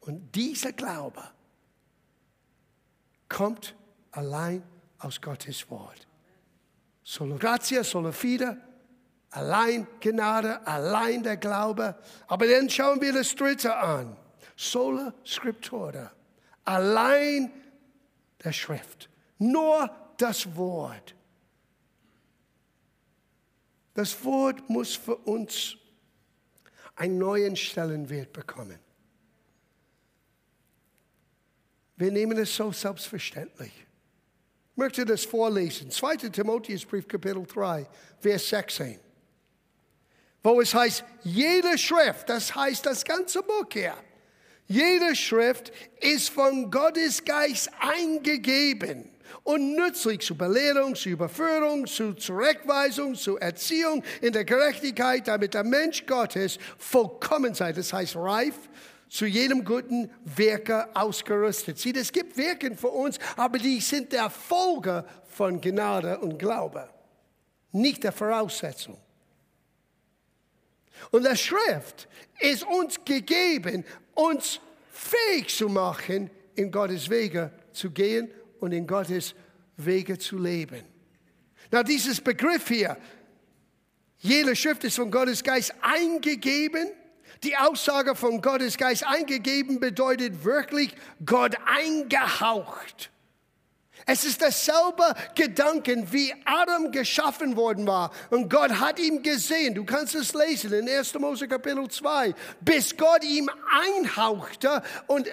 Und 0.00 0.34
dieser 0.34 0.72
Glaube 0.72 1.22
kommt 3.28 3.76
allein 4.10 4.64
aus 4.98 5.20
Gottes 5.20 5.70
Wort. 5.70 6.08
Solo 7.04 7.36
gratia, 7.36 7.84
solo 7.84 8.10
fide, 8.10 8.56
allein 9.30 9.86
Gnade, 10.00 10.66
allein 10.66 11.22
der 11.22 11.36
Glaube. 11.36 11.94
Aber 12.26 12.46
dann 12.48 12.68
schauen 12.68 13.00
wir 13.00 13.12
das 13.12 13.32
Dritte 13.34 13.76
an. 13.76 14.16
Sola 14.56 15.14
Scriptura, 15.24 16.10
allein 16.64 17.52
der 18.42 18.52
Schrift, 18.52 19.08
nur 19.38 19.88
das 20.16 20.56
Wort. 20.56 21.14
Das 23.94 24.24
Wort 24.24 24.68
muss 24.68 24.96
für 24.96 25.16
uns 25.16 25.76
einen 26.96 27.18
neuen 27.18 27.56
Stellenwert 27.56 28.32
bekommen. 28.32 28.78
Wir 31.96 32.10
nehmen 32.10 32.36
es 32.38 32.54
so 32.54 32.72
selbstverständlich. 32.72 33.72
Ich 34.72 34.76
möchte 34.76 35.04
das 35.04 35.24
vorlesen. 35.24 35.90
2. 35.90 36.16
Timotheusbrief, 36.16 37.06
Kapitel 37.06 37.46
3, 37.46 37.86
Vers 38.18 38.48
16. 38.48 38.98
Wo 40.42 40.60
es 40.60 40.74
heißt, 40.74 41.04
jede 41.22 41.78
Schrift, 41.78 42.28
das 42.28 42.54
heißt 42.54 42.84
das 42.84 43.04
ganze 43.04 43.42
Buch 43.42 43.68
hier, 43.72 43.94
jede 44.66 45.14
Schrift 45.14 45.72
ist 46.00 46.30
von 46.30 46.70
Gottes 46.70 47.24
Geist 47.24 47.70
eingegeben 47.78 49.13
und 49.42 49.74
nützlich 49.74 50.20
zur 50.20 50.38
Belehrung, 50.38 50.94
zur 50.94 51.12
Überführung, 51.12 51.86
zur 51.86 52.16
Zurechtweisung, 52.16 53.14
zur 53.14 53.40
Erziehung 53.40 54.02
in 54.20 54.32
der 54.32 54.44
Gerechtigkeit, 54.44 55.26
damit 55.28 55.54
der 55.54 55.64
Mensch 55.64 56.06
Gottes 56.06 56.58
vollkommen 56.78 57.54
sei, 57.54 57.72
das 57.72 57.92
heißt 57.92 58.16
reif, 58.16 58.54
zu 59.08 59.26
jedem 59.26 59.64
guten 59.64 60.10
Werke 60.24 60.88
ausgerüstet. 60.94 61.78
Sieh, 61.78 61.94
es 61.96 62.10
gibt 62.10 62.36
Werke 62.36 62.74
für 62.76 62.88
uns, 62.88 63.18
aber 63.36 63.58
die 63.58 63.80
sind 63.80 64.12
der 64.12 64.30
Folge 64.30 65.04
von 65.24 65.60
Gnade 65.60 66.18
und 66.18 66.38
Glaube, 66.38 66.88
nicht 67.72 68.02
der 68.02 68.12
Voraussetzung. 68.12 68.98
Und 71.10 71.24
der 71.24 71.36
Schrift 71.36 72.08
ist 72.40 72.64
uns 72.64 73.04
gegeben, 73.04 73.84
uns 74.14 74.60
fähig 74.90 75.56
zu 75.56 75.68
machen, 75.68 76.30
in 76.54 76.70
Gottes 76.70 77.08
Wege 77.10 77.50
zu 77.72 77.90
gehen 77.90 78.30
und 78.64 78.72
in 78.72 78.86
Gottes 78.86 79.34
Wege 79.76 80.18
zu 80.18 80.38
leben. 80.38 80.82
Na, 81.70 81.82
dieses 81.82 82.20
Begriff 82.20 82.68
hier, 82.68 82.96
jede 84.18 84.56
Schrift 84.56 84.84
ist 84.84 84.96
von 84.96 85.10
Gottes 85.10 85.44
Geist 85.44 85.74
eingegeben. 85.82 86.88
Die 87.42 87.56
Aussage 87.56 88.14
von 88.14 88.40
Gottes 88.40 88.78
Geist 88.78 89.06
eingegeben 89.06 89.80
bedeutet 89.80 90.44
wirklich 90.44 90.94
Gott 91.26 91.56
eingehaucht. 91.66 93.10
Es 94.06 94.24
ist 94.24 94.40
dasselbe 94.40 95.14
Gedanken, 95.34 96.10
wie 96.10 96.34
Adam 96.46 96.90
geschaffen 96.90 97.56
worden 97.56 97.86
war. 97.86 98.12
Und 98.30 98.48
Gott 98.48 98.80
hat 98.80 98.98
ihn 98.98 99.22
gesehen. 99.22 99.74
Du 99.74 99.84
kannst 99.84 100.14
es 100.14 100.32
lesen 100.32 100.72
in 100.72 100.88
1. 100.88 101.14
Mose 101.18 101.48
Kapitel 101.48 101.88
2. 101.88 102.34
Bis 102.60 102.96
Gott 102.96 103.24
ihm 103.24 103.50
einhauchte 103.70 104.82
und 105.06 105.28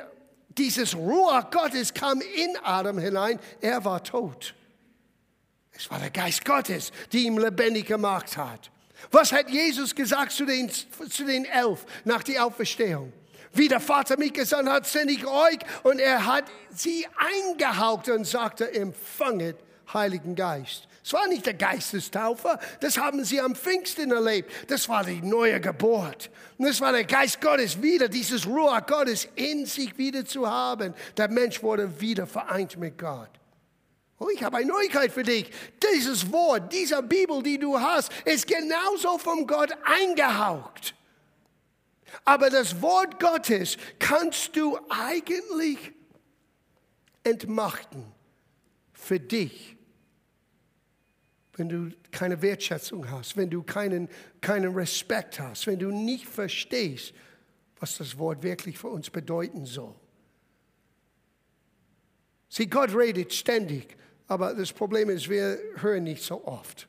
dieses 0.58 0.96
Ruhe 0.96 1.48
Gottes 1.52 1.94
kam 1.94 2.22
in 2.22 2.58
Adam 2.64 2.98
hinein. 2.98 3.40
Er 3.62 3.84
war 3.86 4.04
tot. 4.04 4.54
Es 5.72 5.90
war 5.90 6.00
der 6.00 6.10
Geist 6.10 6.46
Gottes, 6.46 6.92
der 7.12 7.22
ihn 7.22 7.38
lebendig 7.38 7.88
gemacht 7.88 8.38
hat. 8.38 8.70
Was 9.10 9.32
hat 9.32 9.50
Jesus 9.50 9.96
gesagt 9.96 10.32
zu 10.32 10.46
den, 10.46 10.70
zu 10.70 11.26
den 11.26 11.46
elf 11.46 11.86
nach 12.04 12.24
der 12.24 12.46
Auferstehung? 12.46 13.12
Wie 13.54 13.68
der 13.68 13.80
Vater 13.80 14.18
mich 14.18 14.34
gesandt 14.34 14.70
hat, 14.70 14.86
sende 14.86 15.14
ich 15.14 15.26
euch. 15.26 15.58
Und 15.84 16.00
er 16.00 16.26
hat 16.26 16.46
sie 16.70 17.06
eingehaucht 17.18 18.10
und 18.10 18.26
sagte, 18.26 18.74
empfanget 18.74 19.58
Heiligen 19.94 20.36
Geist. 20.36 20.88
Es 21.04 21.14
war 21.14 21.28
nicht 21.28 21.46
der 21.46 21.56
Geistestaufer, 21.56 22.60
das 22.80 22.98
haben 22.98 23.24
sie 23.24 23.42
am 23.42 23.56
Pfingsten 23.56 24.12
erlebt. 24.12 24.52
Das 24.70 24.88
war 24.88 25.04
die 25.04 25.22
neue 25.22 25.60
Geburt. 25.60 26.30
Und 26.58 26.68
das 26.68 26.80
war 26.80 26.92
der 26.92 27.06
Geist 27.06 27.42
Gottes 27.42 27.82
wieder, 27.82 28.08
dieses 28.08 28.46
Ruhe 28.46 28.84
Gottes 28.86 29.28
in 29.36 29.66
sich 29.66 29.98
wieder 29.98 30.26
zu 30.26 30.48
haben. 30.48 30.94
Der 31.18 31.28
Mensch 31.28 31.64
wurde 31.64 32.00
wieder 32.00 32.28
vereint 32.28 32.78
mit 32.78 33.00
Gott. 33.00 33.30
Oh, 34.20 34.30
ich 34.30 34.44
habe 34.44 34.58
eine 34.58 34.68
Neuigkeit 34.68 35.12
für 35.12 35.24
dich. 35.24 35.50
Dieses 35.92 36.32
Wort, 36.32 36.72
dieser 36.72 37.02
Bibel, 37.02 37.42
die 37.42 37.58
du 37.58 37.80
hast, 37.80 38.12
ist 38.24 38.46
genauso 38.46 39.18
vom 39.18 39.48
Gott 39.48 39.76
eingehaucht. 39.84 40.94
Aber 42.24 42.52
das 42.52 42.84
Wort 42.84 43.20
Gottes 43.20 43.78
kannst 43.98 44.56
du 44.56 44.78
eigentlich 44.90 45.92
entmachten 47.24 48.12
für 48.94 49.20
dich, 49.20 49.76
wenn 51.58 51.70
du 51.70 51.92
keine 52.12 52.42
Wertschätzung 52.42 53.10
hast, 53.10 53.36
wenn 53.38 53.50
du 53.50 53.64
keinen, 53.64 54.10
keinen 54.40 54.74
Respekt 54.74 55.40
hast, 55.40 55.68
wenn 55.68 55.80
du 55.80 55.92
nicht 55.92 56.26
verstehst, 56.26 57.14
was 57.80 57.98
das 57.98 58.18
Wort 58.18 58.44
wirklich 58.44 58.78
für 58.78 58.88
uns 58.88 59.10
bedeuten 59.10 59.66
soll. 59.66 59.96
Sieh, 62.48 62.68
Gott 62.68 62.96
redet 62.96 63.34
ständig, 63.34 63.98
aber 64.28 64.54
das 64.54 64.72
Problem 64.72 65.10
ist, 65.10 65.30
wir 65.30 65.58
hören 65.78 66.04
nicht 66.04 66.24
so 66.24 66.46
oft. 66.46 66.88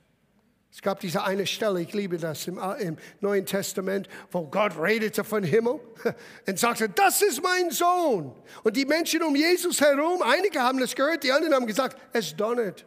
Es 0.73 0.81
gab 0.81 1.01
diese 1.01 1.23
eine 1.23 1.47
Stelle, 1.47 1.83
ich 1.83 1.93
liebe 1.93 2.17
das 2.17 2.47
im, 2.47 2.59
im, 2.79 2.97
Neuen 3.21 3.45
Testament, 3.45 4.09
wo 4.31 4.47
Gott 4.47 4.73
redete 4.79 5.23
von 5.23 5.45
Himmel 5.45 5.81
und 6.49 6.59
sagte, 6.59 6.89
das 6.89 7.21
ist 7.21 7.43
mein 7.43 7.71
Sohn. 7.71 8.35
Und 8.63 8.77
die 8.77 8.87
Menschen 8.87 9.23
um 9.23 9.37
Jesus 9.37 9.81
herum, 9.83 10.23
einige 10.23 10.61
haben 10.61 10.79
das 10.79 10.95
gehört, 10.95 11.25
die 11.25 11.33
anderen 11.33 11.55
haben 11.55 11.67
gesagt, 11.67 12.01
es 12.15 12.35
donnert. 12.35 12.87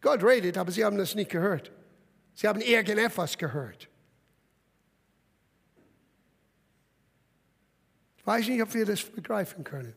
Gott 0.00 0.22
redet, 0.24 0.56
aber 0.56 0.72
sie 0.72 0.84
haben 0.84 0.96
das 0.96 1.14
nicht 1.14 1.30
gehört. 1.30 1.70
Sie 2.34 2.48
haben 2.48 2.60
irgendetwas 2.60 3.36
gehört. 3.36 3.88
Ich 8.16 8.26
weiß 8.26 8.48
nicht, 8.48 8.62
ob 8.62 8.72
wir 8.74 8.86
das 8.86 9.02
begreifen 9.02 9.64
können. 9.64 9.94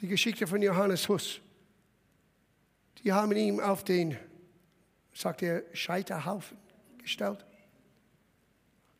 Die 0.00 0.08
Geschichte 0.08 0.46
von 0.46 0.60
Johannes 0.62 1.08
Huss. 1.08 1.40
Die 3.02 3.12
haben 3.12 3.32
ihn 3.32 3.60
auf 3.60 3.84
den, 3.84 4.16
sagt 5.12 5.42
er, 5.42 5.62
Scheiterhaufen 5.72 6.58
gestellt. 6.98 7.44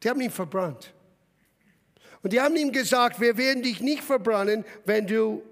Die 0.02 0.08
haben 0.08 0.20
ihn 0.20 0.30
verbrannt. 0.30 0.94
Und 2.22 2.32
die 2.32 2.40
haben 2.40 2.56
ihm 2.56 2.72
gesagt, 2.72 3.20
wir 3.20 3.36
werden 3.36 3.62
dich 3.62 3.80
nicht 3.80 4.02
verbrennen, 4.02 4.64
wenn 4.84 5.06
du 5.06 5.42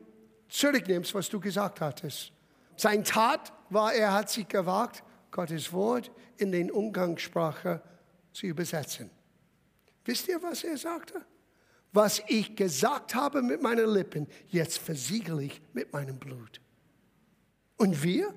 zurücknimmst, 0.49 1.15
was 1.15 1.29
du 1.29 1.41
gesagt 1.41 1.81
hattest. 1.81 2.33
Sein 2.77 3.05
Tat 3.05 3.53
war, 3.71 3.95
er 3.95 4.13
hat 4.13 4.31
sich 4.31 4.49
gewagt, 4.49 5.03
Gottes 5.31 5.73
Wort 5.73 6.11
in 6.39 6.53
den 6.53 6.71
Umgangssprache 6.71 7.83
zu 8.33 8.47
übersetzen. 8.47 9.11
Wisst 10.05 10.29
ihr, 10.29 10.43
was 10.43 10.65
er 10.65 10.77
sagte? 10.77 11.25
Was 11.93 12.23
ich 12.29 12.55
gesagt 12.57 13.15
habe 13.15 13.43
mit 13.43 13.63
meinen 13.63 13.89
Lippen, 13.89 14.27
jetzt 14.49 14.79
versiegel 14.79 15.41
ich 15.41 15.61
mit 15.73 15.93
meinem 15.93 16.19
Blut. 16.19 16.61
Und 17.77 18.03
wir? 18.03 18.33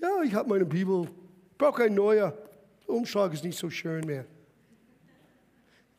Ja, 0.00 0.22
ich 0.22 0.34
habe 0.34 0.48
meine 0.48 0.64
Bibel, 0.64 1.08
brauche 1.56 1.84
ein 1.84 1.94
neuer. 1.94 2.36
Der 2.86 2.94
Umschlag 2.94 3.32
ist 3.32 3.44
nicht 3.44 3.58
so 3.58 3.68
schön 3.68 4.06
mehr. 4.06 4.24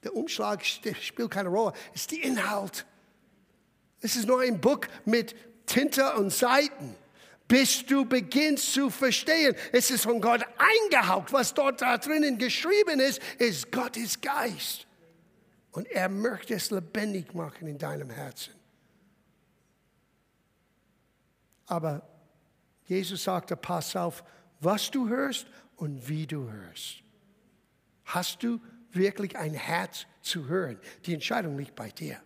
Der 0.04 0.16
Umschlag 0.16 0.64
spielt 0.66 1.30
keine 1.30 1.50
Rolle, 1.50 1.74
es 1.94 2.02
ist 2.02 2.12
der 2.12 2.24
Inhalt. 2.24 2.86
Es 4.02 4.16
ist 4.16 4.28
nur 4.28 4.42
ein 4.42 4.62
Buch 4.62 4.82
mit 5.06 5.36
Tinte 5.66 6.14
und 6.14 6.32
Seiten, 6.32 6.96
bis 7.50 7.84
du 7.84 8.06
beginnst 8.06 8.74
zu 8.74 8.90
verstehen. 8.92 9.56
Es 9.74 9.90
ist 9.90 10.04
von 10.04 10.22
Gott 10.22 10.46
eingehaucht. 10.58 11.34
Was 11.34 11.54
dort 11.54 11.82
da 11.82 11.98
drinnen 11.98 12.38
geschrieben 12.38 13.00
ist, 13.00 13.20
ist 13.40 13.72
Gottes 13.72 14.22
Geist. 14.22 14.86
Und 15.72 15.88
er 15.88 16.10
möchte 16.10 16.54
es 16.54 16.70
lebendig 16.70 17.34
machen 17.34 17.68
in 17.68 17.78
deinem 17.78 18.12
Herzen. 18.12 18.54
Aber 21.66 22.08
Jesus 22.86 23.24
sagte, 23.24 23.56
pass 23.56 23.96
auf, 23.96 24.24
was 24.60 24.92
du 24.92 25.10
hörst 25.10 25.48
und 25.76 26.08
wie 26.08 26.28
du 26.28 26.52
hörst. 26.52 27.02
Hast 28.06 28.44
du 28.44 28.60
wirklich 28.92 29.36
ein 29.36 29.56
Herz 29.56 30.06
zu 30.22 30.48
hören? 30.48 30.80
Die 31.06 31.16
Entscheidung 31.16 31.58
liegt 31.58 31.76
bei 31.76 31.90
dir. 31.90 32.22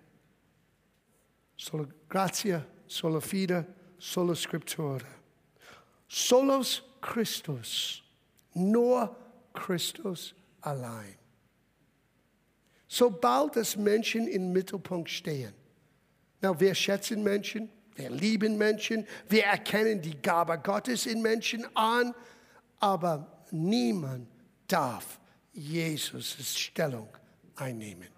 Solo 1.55 1.88
gratia, 2.09 2.65
solo 2.88 3.21
fide, 3.21 3.65
solo 4.03 4.33
scriptura. 4.33 5.07
Solos 6.07 6.81
Christus. 7.01 8.03
Nur 8.53 9.15
Christus 9.53 10.33
allein. 10.61 11.15
Sobald 12.87 13.55
das 13.55 13.75
Menschen 13.75 14.27
im 14.27 14.51
Mittelpunkt 14.51 15.09
stehen. 15.09 15.53
Na, 16.41 16.59
wir 16.59 16.75
schätzen 16.75 17.23
Menschen, 17.23 17.69
wir 17.95 18.09
lieben 18.09 18.57
Menschen, 18.57 19.07
wir 19.29 19.45
erkennen 19.45 20.01
die 20.01 20.21
Gabe 20.21 20.59
Gottes 20.59 21.05
in 21.05 21.21
Menschen 21.21 21.65
an, 21.75 22.13
aber 22.79 23.45
niemand 23.51 24.27
darf 24.67 25.19
Jesus' 25.53 26.59
Stellung 26.59 27.09
einnehmen. 27.55 28.09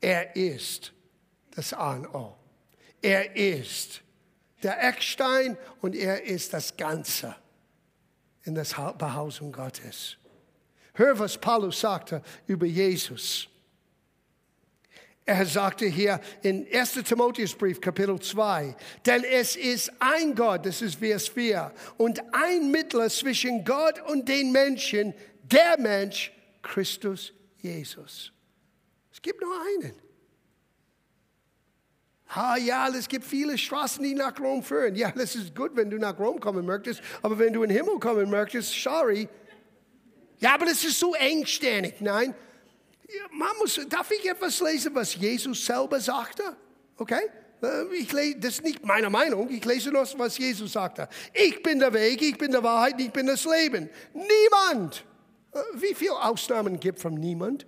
Er 0.00 0.34
ist 0.34 0.92
das 1.54 1.72
A 1.72 1.94
und 1.94 2.06
O. 2.14 2.43
Er 3.04 3.36
ist 3.36 4.00
der 4.62 4.82
Eckstein 4.82 5.58
und 5.82 5.94
er 5.94 6.24
ist 6.24 6.54
das 6.54 6.74
Ganze 6.74 7.36
in 8.44 8.54
der 8.54 8.64
Behausung 8.96 9.52
Gottes. 9.52 10.16
Hör, 10.94 11.18
was 11.18 11.36
Paulus 11.36 11.78
sagte 11.80 12.22
über 12.46 12.64
Jesus. 12.64 13.46
Er 15.26 15.44
sagte 15.44 15.84
hier 15.84 16.18
in 16.40 16.66
1. 16.72 16.94
Timotheusbrief, 17.04 17.78
Kapitel 17.78 18.18
2, 18.18 18.74
denn 19.04 19.22
es 19.22 19.54
ist 19.54 19.92
ein 19.98 20.34
Gott, 20.34 20.64
das 20.64 20.80
ist 20.80 20.94
Vers 20.94 21.28
4, 21.28 21.74
und 21.98 22.22
ein 22.32 22.70
Mittler 22.70 23.10
zwischen 23.10 23.66
Gott 23.66 24.00
und 24.08 24.26
den 24.26 24.50
Menschen, 24.50 25.12
der 25.42 25.78
Mensch, 25.78 26.32
Christus 26.62 27.34
Jesus. 27.58 28.32
Es 29.12 29.20
gibt 29.20 29.42
nur 29.42 29.54
einen. 29.60 30.03
Ah 32.28 32.56
ja, 32.56 32.88
es 32.88 33.08
gibt 33.08 33.24
viele 33.24 33.56
Straßen, 33.56 34.02
die 34.02 34.14
nach 34.14 34.38
Rom 34.40 34.62
führen. 34.62 34.94
Ja, 34.94 35.10
das 35.10 35.34
ist 35.34 35.54
gut, 35.54 35.72
wenn 35.74 35.90
du 35.90 35.98
nach 35.98 36.18
Rom 36.18 36.40
kommen 36.40 36.64
möchtest, 36.64 37.00
aber 37.22 37.38
wenn 37.38 37.52
du 37.52 37.62
in 37.62 37.68
den 37.68 37.76
Himmel 37.76 37.98
kommen 37.98 38.30
möchtest, 38.30 38.72
sorry. 38.82 39.28
Ja, 40.38 40.54
aber 40.54 40.66
das 40.66 40.82
ist 40.84 40.98
so 40.98 41.14
engständig. 41.14 42.00
Nein, 42.00 42.34
man 43.30 43.50
muss, 43.58 43.80
darf 43.88 44.10
ich 44.10 44.28
etwas 44.28 44.60
lesen, 44.60 44.94
was 44.94 45.14
Jesus 45.14 45.64
selber 45.64 46.00
sagte? 46.00 46.56
Okay? 46.96 47.30
Äh, 47.62 47.94
ich 47.94 48.12
lese, 48.12 48.38
das 48.38 48.54
ist 48.54 48.64
nicht 48.64 48.84
meine 48.84 49.10
Meinung, 49.10 49.48
ich 49.50 49.64
lese 49.64 49.90
nur, 49.90 50.06
was 50.16 50.38
Jesus 50.38 50.72
sagte. 50.72 51.08
Ich 51.32 51.62
bin 51.62 51.78
der 51.78 51.92
Weg, 51.92 52.20
ich 52.22 52.38
bin 52.38 52.50
der 52.50 52.62
Wahrheit, 52.62 53.00
ich 53.00 53.10
bin 53.10 53.26
das 53.26 53.44
Leben. 53.44 53.88
Niemand. 54.12 55.04
Äh, 55.52 55.58
wie 55.74 55.94
viele 55.94 56.22
Ausnahmen 56.22 56.80
gibt 56.80 57.00
von 57.00 57.14
niemand? 57.14 57.66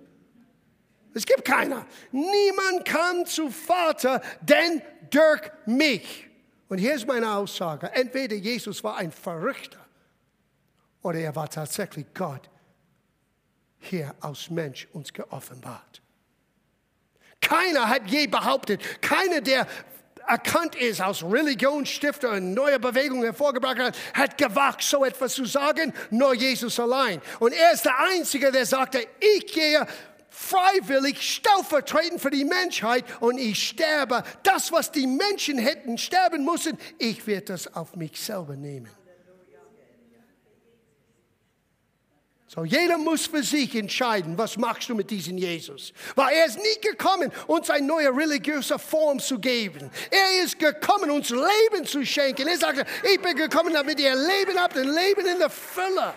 Es 1.17 1.25
gibt 1.25 1.45
keiner. 1.45 1.83
Niemand 2.11 2.85
kam 2.85 3.25
zu 3.25 3.49
Vater, 3.49 4.21
denn 4.39 4.83
durch 5.09 5.41
mich. 5.65 6.29
Und 6.69 6.77
hier 6.77 6.93
ist 6.93 7.07
meine 7.07 7.33
Aussage. 7.33 7.91
Entweder 7.91 8.35
Jesus 8.35 8.83
war 8.83 8.97
ein 8.97 9.11
Verrückter 9.11 9.83
oder 11.01 11.17
er 11.17 11.35
war 11.35 11.49
tatsächlich 11.49 12.05
Gott 12.13 12.47
hier 13.79 14.13
als 14.19 14.51
Mensch 14.51 14.87
uns 14.93 15.11
geoffenbart. 15.11 16.03
Keiner 17.41 17.89
hat 17.89 18.05
je 18.05 18.27
behauptet, 18.27 19.01
keiner, 19.01 19.41
der 19.41 19.65
erkannt 20.27 20.75
ist 20.75 21.01
als 21.01 21.23
Religionsstifter 21.23 22.33
und 22.33 22.53
neue 22.53 22.79
Bewegungen 22.79 23.23
hervorgebracht 23.23 23.79
hat, 23.79 23.97
hat 24.13 24.37
gewagt, 24.37 24.83
so 24.83 25.03
etwas 25.03 25.33
zu 25.33 25.45
sagen, 25.45 25.91
nur 26.11 26.35
Jesus 26.35 26.79
allein. 26.79 27.21
Und 27.39 27.53
er 27.53 27.71
ist 27.71 27.85
der 27.85 27.97
Einzige, 27.97 28.51
der 28.51 28.67
sagte, 28.67 29.07
ich 29.19 29.51
gehe 29.51 29.87
freiwillig 30.37 31.21
stellvertretend 31.21 32.21
für 32.21 32.29
die 32.29 32.45
Menschheit 32.45 33.03
und 33.21 33.39
ich 33.39 33.69
sterbe. 33.69 34.23
Das, 34.43 34.71
was 34.71 34.91
die 34.91 35.07
Menschen 35.07 35.57
hätten 35.57 35.97
sterben 35.97 36.45
müssen, 36.45 36.77
ich 36.99 37.25
werde 37.25 37.53
das 37.53 37.73
auf 37.73 37.95
mich 37.95 38.21
selber 38.21 38.55
nehmen. 38.55 38.89
So, 42.49 42.63
jeder 42.63 42.97
muss 42.97 43.25
für 43.25 43.43
sich 43.43 43.75
entscheiden, 43.75 44.37
was 44.37 44.57
machst 44.57 44.87
du 44.87 44.95
mit 44.95 45.09
diesem 45.09 45.37
Jesus. 45.37 45.91
Weil 46.15 46.33
er 46.33 46.45
ist 46.45 46.57
nie 46.57 46.81
gekommen, 46.81 47.31
uns 47.47 47.69
eine 47.69 47.85
neue 47.85 48.15
religiöse 48.15 48.79
Form 48.79 49.19
zu 49.19 49.37
geben. 49.39 49.91
Er 50.09 50.43
ist 50.43 50.57
gekommen, 50.57 51.11
uns 51.11 51.29
Leben 51.29 51.85
zu 51.85 52.05
schenken. 52.05 52.47
Er 52.47 52.57
sagte, 52.57 52.85
ich 53.11 53.21
bin 53.21 53.35
gekommen, 53.35 53.73
damit 53.73 53.99
ihr 53.99 54.15
Leben 54.15 54.57
habt, 54.57 54.77
ein 54.77 54.87
Leben 54.87 55.25
in 55.25 55.39
der 55.39 55.49
Fülle. 55.49 56.13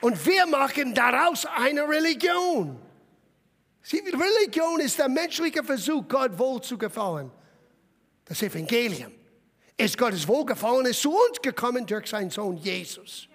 Und 0.00 0.24
wir 0.24 0.46
machen 0.46 0.94
daraus 0.94 1.44
eine 1.46 1.86
Religion. 1.86 2.80
Sie, 3.82 3.98
Religion 3.98 4.80
ist 4.80 4.98
der 4.98 5.08
menschliche 5.08 5.64
Versuch, 5.64 6.06
Gott 6.08 6.38
wohl 6.38 6.60
zu 6.60 6.78
gefallen. 6.78 7.30
Das 8.24 8.42
Evangelium 8.42 9.12
ist 9.76 9.98
Gottes 9.98 10.26
Wohlgefallen, 10.28 10.86
ist 10.86 11.02
zu 11.02 11.10
uns 11.10 11.40
gekommen 11.42 11.84
durch 11.86 12.06
seinen 12.08 12.30
Sohn 12.30 12.56
Jesus. 12.56 13.28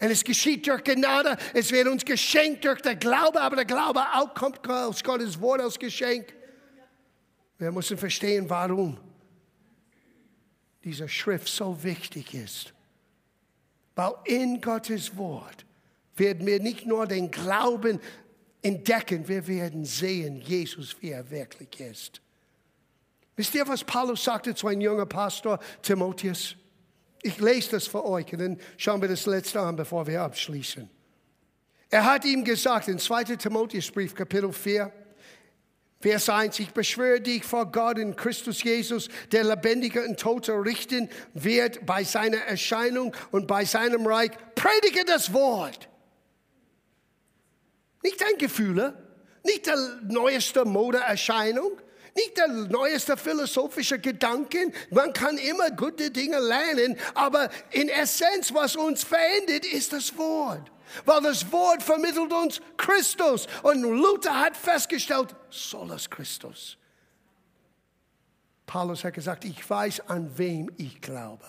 Und 0.00 0.10
es 0.10 0.24
geschieht 0.24 0.66
durch 0.66 0.82
Gnade, 0.84 1.36
es 1.52 1.70
wird 1.72 1.88
uns 1.88 2.04
geschenkt 2.04 2.64
durch 2.64 2.80
den 2.80 2.98
Glaube, 2.98 3.40
aber 3.40 3.56
der 3.56 3.64
Glaube 3.66 4.00
auch 4.14 4.34
kommt 4.34 4.66
aus 4.68 5.02
Gottes 5.02 5.40
Wort 5.40 5.60
als 5.60 5.78
Geschenk. 5.78 6.34
Wir 7.58 7.70
müssen 7.70 7.98
verstehen, 7.98 8.48
warum 8.48 8.98
diese 10.84 11.08
Schrift 11.08 11.48
so 11.48 11.82
wichtig 11.82 12.34
ist. 12.34 12.72
Weil 13.94 14.14
in 14.24 14.60
Gottes 14.62 15.16
Wort 15.18 15.66
werden 16.16 16.46
wir 16.46 16.60
nicht 16.60 16.86
nur 16.86 17.06
den 17.06 17.30
Glauben 17.30 18.00
entdecken, 18.62 19.26
wir 19.26 19.46
werden 19.46 19.84
sehen, 19.84 20.40
Jesus, 20.40 20.96
wie 21.00 21.10
er 21.10 21.30
wirklich 21.30 21.80
ist. 21.80 22.20
Wisst 23.36 23.54
ihr, 23.54 23.66
was 23.66 23.84
Paulus 23.84 24.22
sagte 24.22 24.54
zu 24.54 24.66
einem 24.66 24.82
jungen 24.82 25.08
Pastor, 25.08 25.58
Timotheus? 25.82 26.56
Ich 27.22 27.38
lese 27.38 27.72
das 27.72 27.86
für 27.86 28.04
euch 28.04 28.32
und 28.32 28.38
dann 28.38 28.60
schauen 28.76 29.00
wir 29.00 29.08
das 29.08 29.26
letzte 29.26 29.60
an, 29.60 29.76
bevor 29.76 30.06
wir 30.06 30.22
abschließen. 30.22 30.88
Er 31.90 32.04
hat 32.04 32.24
ihm 32.24 32.44
gesagt 32.44 32.88
in 32.88 32.98
2. 32.98 33.36
Timotheusbrief, 33.36 34.14
Kapitel 34.14 34.52
4, 34.52 34.92
Vers 36.02 36.30
1, 36.30 36.58
ich 36.60 36.70
beschwöre 36.70 37.20
dich 37.20 37.44
vor 37.44 37.70
Gott 37.70 37.98
in 37.98 38.16
Christus 38.16 38.62
Jesus, 38.62 39.08
der 39.32 39.44
Lebendige 39.44 40.02
und 40.06 40.18
Tote 40.18 40.52
richten 40.52 41.10
wird 41.34 41.84
bei 41.84 42.04
seiner 42.04 42.38
Erscheinung 42.38 43.14
und 43.32 43.46
bei 43.46 43.66
seinem 43.66 44.06
Reich. 44.06 44.30
Predige 44.54 45.04
das 45.04 45.34
Wort. 45.34 45.90
Nicht 48.02 48.20
dein 48.20 48.36
Gefühle, 48.38 48.94
nicht 49.44 49.66
der 49.66 49.76
neueste 50.08 50.64
Modeerscheinung, 50.64 51.72
nicht 52.14 52.36
der 52.36 52.48
neueste 52.48 53.16
philosophische 53.16 53.98
Gedanken. 53.98 54.72
Man 54.90 55.12
kann 55.12 55.38
immer 55.38 55.70
gute 55.70 56.10
Dinge 56.10 56.38
lernen, 56.38 56.96
aber 57.14 57.50
in 57.70 57.88
Essenz, 57.88 58.52
was 58.52 58.76
uns 58.76 59.04
verändert, 59.04 59.64
ist 59.66 59.92
das 59.92 60.16
Wort. 60.16 60.70
Weil 61.04 61.22
das 61.22 61.50
Wort 61.52 61.82
vermittelt 61.82 62.32
uns 62.32 62.60
Christus. 62.76 63.46
Und 63.62 63.82
Luther 63.82 64.40
hat 64.40 64.56
festgestellt, 64.56 65.36
solas 65.48 66.10
Christus. 66.10 66.76
Paulus 68.66 69.04
hat 69.04 69.14
gesagt, 69.14 69.44
ich 69.44 69.68
weiß, 69.68 70.08
an 70.08 70.30
wem 70.36 70.70
ich 70.76 71.00
glaube. 71.00 71.44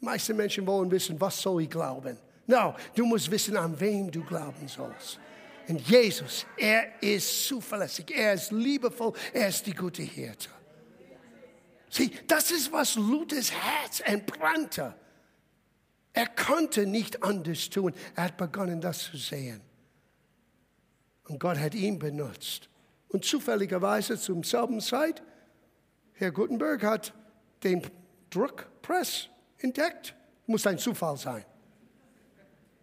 Die 0.00 0.04
meisten 0.04 0.36
Menschen 0.36 0.66
wollen 0.66 0.90
wissen, 0.90 1.20
was 1.20 1.40
soll 1.40 1.62
ich 1.62 1.70
glauben? 1.70 2.18
No, 2.46 2.74
du 2.94 3.04
musst 3.04 3.30
wissen, 3.30 3.56
an 3.56 3.78
wem 3.78 4.10
du 4.10 4.24
glauben 4.24 4.66
sollst. 4.66 5.18
Und 5.68 5.80
Jesus, 5.88 6.46
er 6.56 7.02
ist 7.02 7.46
zuverlässig, 7.46 8.10
er 8.10 8.34
ist 8.34 8.50
liebevoll, 8.50 9.12
er 9.32 9.48
ist 9.48 9.66
die 9.66 9.74
gute 9.74 10.02
Hirte. 10.02 10.48
Sieh, 11.88 12.10
das 12.26 12.50
ist, 12.50 12.72
was 12.72 12.94
Luthers 12.94 13.50
Herz 13.50 14.00
entbrannte. 14.04 14.94
Er 16.12 16.26
konnte 16.26 16.86
nicht 16.86 17.22
anders 17.22 17.68
tun. 17.70 17.92
Er 18.14 18.24
hat 18.24 18.36
begonnen, 18.36 18.80
das 18.80 19.10
zu 19.10 19.16
sehen. 19.16 19.60
Und 21.28 21.38
Gott 21.38 21.58
hat 21.58 21.74
ihn 21.74 21.98
benutzt. 21.98 22.68
Und 23.08 23.24
zufälligerweise 23.24 24.18
zum 24.18 24.44
selben 24.44 24.80
Zeit, 24.80 25.22
Herr 26.14 26.30
Gutenberg 26.30 26.82
hat 26.82 27.12
den 27.62 27.82
Druckpress 28.30 29.28
entdeckt. 29.58 30.14
Muss 30.46 30.66
ein 30.66 30.78
Zufall 30.78 31.16
sein. 31.16 31.44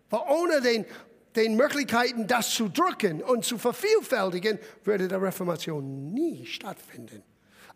Weil 0.10 0.22
ohne 0.30 0.62
den 0.62 0.86
den 1.38 1.56
Möglichkeiten, 1.56 2.28
das 2.28 2.50
zu 2.50 2.68
drücken 2.68 3.22
und 3.22 3.46
zu 3.46 3.58
vervielfältigen, 3.58 4.60
würde 4.84 5.08
die 5.08 5.16
Reformation 5.16 6.12
nie 6.14 6.46
stattfinden. 6.46 7.24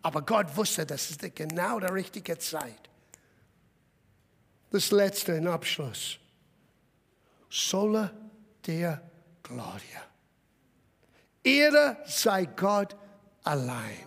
Aber 0.02 0.22
Gott 0.22 0.56
wusste, 0.56 0.84
das 0.84 1.10
ist 1.10 1.34
genau 1.34 1.78
die 1.78 1.86
richtige 1.86 2.36
Zeit. 2.38 2.90
Das 4.70 4.90
letzte 4.90 5.32
in 5.32 5.46
Abschluss. 5.46 6.18
Sola 7.48 8.10
der 8.66 9.00
Gloria. 9.42 10.02
Ehre 11.44 11.98
sei 12.06 12.46
Gott 12.46 12.96
allein. 13.44 14.06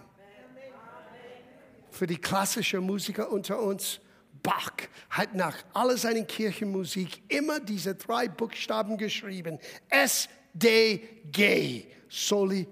Für 1.92 2.08
die 2.08 2.18
klassischen 2.18 2.82
Musiker 2.82 3.32
unter 3.32 3.62
uns, 3.62 4.02
Bach 4.46 4.72
hat 5.10 5.34
nach 5.34 5.58
all 5.74 5.98
seinen 5.98 6.28
Kirchenmusik 6.28 7.24
immer 7.28 7.60
diese 7.60 7.96
drei 7.96 8.28
Buchstaben 8.28 8.98
geschrieben. 8.98 9.60
S, 9.90 10.30
D, 10.54 10.98
G. 11.32 11.86
Soli 12.08 12.68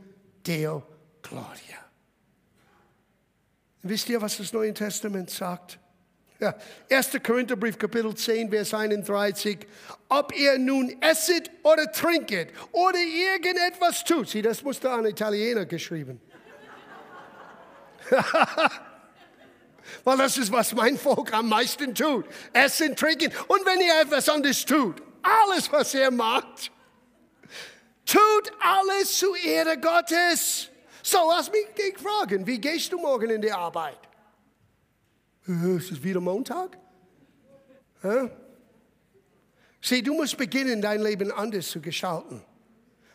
Deo 0.46 0.84
Gloria. 1.22 1.80
Wisst 3.82 4.08
ihr, 4.10 4.22
was 4.22 4.38
das 4.38 4.54
Neue 4.54 4.74
Testament 4.74 5.30
sagt? 5.30 5.80
Ja, 6.40 6.56
1. 6.90 7.12
Korintherbrief, 7.24 7.78
Kapitel 7.78 8.14
10, 8.14 8.50
Vers 8.50 8.74
31. 8.74 9.60
Ob 10.10 10.38
ihr 10.38 10.58
nun 10.60 10.96
esset 11.02 11.50
oder 11.64 11.92
trinket 11.92 12.50
oder 12.72 13.00
irgendetwas 13.00 14.04
tut. 14.04 14.30
Sieh, 14.30 14.42
das 14.42 14.62
musste 14.62 14.92
ein 14.92 15.06
Italiener 15.06 15.66
geschrieben. 15.66 16.22
Weil 20.04 20.18
das 20.18 20.38
ist, 20.38 20.52
was 20.52 20.74
mein 20.74 20.98
Volk 20.98 21.34
am 21.34 21.50
meisten 21.50 21.94
tut. 21.94 22.26
Essen, 22.54 22.96
trinken. 22.96 23.32
Und 23.48 23.66
wenn 23.66 23.80
ihr 23.82 24.02
etwas 24.02 24.30
anderes 24.30 24.66
tut, 24.66 25.02
alles, 25.22 25.72
was 25.72 25.94
ihr 25.94 26.12
macht, 26.12 26.72
Tut 28.06 28.52
alles 28.60 29.18
zu 29.18 29.34
Ehre 29.36 29.78
Gottes. 29.78 30.70
So, 31.02 31.18
lass 31.30 31.52
mich 31.52 31.68
dich 31.78 31.98
fragen, 31.98 32.46
wie 32.46 32.60
gehst 32.60 32.92
du 32.92 32.98
morgen 32.98 33.30
in 33.30 33.42
die 33.42 33.52
Arbeit? 33.52 33.98
Äh, 35.48 35.78
ist 35.78 35.92
es 35.92 36.04
wieder 36.04 36.22
Montag? 36.22 36.78
Hä? 38.02 38.30
Sieh, 39.82 40.02
du 40.02 40.14
musst 40.14 40.38
beginnen, 40.38 40.82
dein 40.82 41.02
Leben 41.02 41.32
anders 41.32 41.70
zu 41.70 41.82
gestalten. 41.82 42.44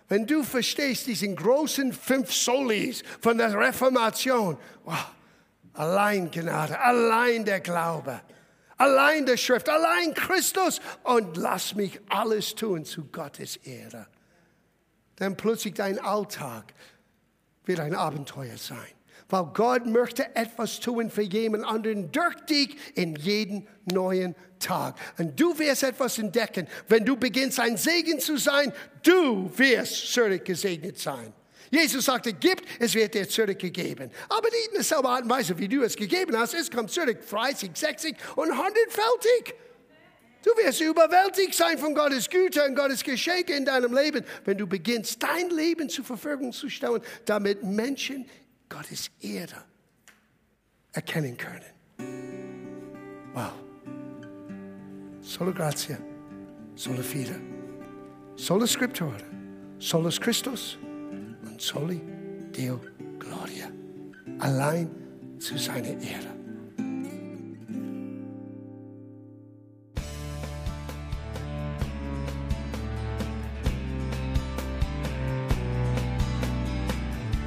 Wenn 0.08 0.26
du 0.26 0.42
verstehst 0.42 1.06
diesen 1.06 1.36
großen 1.36 1.92
fünf 1.92 2.32
Solis 2.32 3.02
von 3.20 3.36
der 3.36 3.58
Reformation, 3.58 4.58
wow, 4.84 5.10
allein 5.78 6.30
Gnade, 6.30 6.78
allein 6.80 7.44
der 7.44 7.60
Glaube, 7.60 8.20
allein 8.76 9.24
der 9.26 9.36
Schrift, 9.36 9.68
allein 9.68 10.12
Christus 10.12 10.80
und 11.04 11.36
lass 11.36 11.74
mich 11.74 12.00
alles 12.08 12.54
tun 12.54 12.84
zu 12.84 13.04
Gottes 13.06 13.56
Ehre. 13.58 14.06
Dann 15.16 15.36
plötzlich 15.36 15.74
dein 15.74 15.98
Alltag 15.98 16.74
wird 17.64 17.80
ein 17.80 17.94
Abenteuer 17.94 18.56
sein. 18.56 18.78
Weil 19.30 19.44
Gott 19.52 19.84
möchte 19.84 20.34
etwas 20.34 20.80
tun 20.80 21.10
für 21.10 21.22
jemand 21.22 21.64
anderen 21.64 22.10
durch 22.10 22.34
dich 22.46 22.76
in 22.96 23.14
jeden 23.14 23.68
neuen 23.84 24.34
Tag. 24.58 24.96
Und 25.18 25.38
du 25.38 25.58
wirst 25.58 25.82
etwas 25.82 26.18
entdecken. 26.18 26.66
Wenn 26.88 27.04
du 27.04 27.14
beginnst, 27.14 27.60
ein 27.60 27.76
Segen 27.76 28.20
zu 28.20 28.38
sein, 28.38 28.72
du 29.02 29.52
wirst 29.58 30.12
zurück 30.12 30.46
gesegnet 30.46 30.98
sein. 30.98 31.34
Jesus 31.70 32.04
sagte, 32.04 32.32
gibt, 32.32 32.64
es 32.78 32.94
wird 32.94 33.14
dir 33.14 33.28
zurückgegeben. 33.28 34.10
Aber 34.28 34.48
nicht 34.50 34.68
in 34.68 34.74
derselben 34.74 35.06
Art 35.06 35.22
und 35.24 35.30
Weise, 35.30 35.58
wie 35.58 35.68
du 35.68 35.82
es 35.82 35.96
gegeben 35.96 36.36
hast. 36.36 36.54
Es 36.54 36.70
kommt 36.70 36.90
zurück 36.90 37.18
30, 37.28 37.70
60 37.74 38.16
und 38.36 38.50
100-fältig. 38.50 39.54
Du 40.42 40.50
wirst 40.52 40.80
überwältigt 40.80 41.54
sein 41.54 41.78
von 41.78 41.94
Gottes 41.94 42.30
Güte 42.30 42.64
und 42.64 42.74
Gottes 42.74 43.02
Geschenke 43.02 43.54
in 43.54 43.64
deinem 43.64 43.94
Leben, 43.94 44.24
wenn 44.44 44.56
du 44.56 44.66
beginnst, 44.66 45.22
dein 45.22 45.50
Leben 45.50 45.88
zur 45.88 46.04
Verfügung 46.04 46.52
zu 46.52 46.70
stellen, 46.70 47.02
damit 47.24 47.64
Menschen 47.64 48.28
Gottes 48.68 49.10
Ehre 49.20 49.64
erkennen 50.92 51.36
können. 51.36 51.64
Wow. 53.34 53.52
Solo 55.20 55.52
grazie, 55.52 55.98
solo 56.74 57.02
fide, 57.02 57.38
solo 58.36 58.64
scriptura, 58.66 59.18
solo 59.78 60.08
Christus 60.08 60.78
soli 61.60 62.00
Deo 62.56 62.80
Gloria. 63.18 63.66
Allein 64.38 64.88
zu 65.38 65.58
seiner 65.58 65.88
Ehre. 65.88 66.38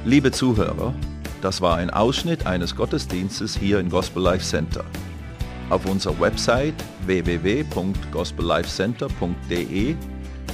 Liebe 0.04 0.30
Zuhörer, 0.32 0.92
das 1.40 1.60
war 1.60 1.76
ein 1.76 1.90
Ausschnitt 1.90 2.46
eines 2.46 2.74
Gottesdienstes 2.76 3.56
hier 3.56 3.78
im 3.78 3.88
Gospel 3.88 4.20
Life 4.22 4.44
Center. 4.44 4.84
Auf 5.70 5.86
unserer 5.86 6.18
Website 6.20 6.74
www.gospellifecenter.de 7.06 9.94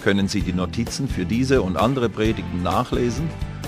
können 0.05 0.29
Sie 0.29 0.42
die 0.42 0.53
Notizen 0.53 1.09
für 1.09 1.25
diese 1.25 1.62
und 1.62 1.77
andere 1.77 2.09
Predigten 2.09 2.62
nachlesen 2.62 3.29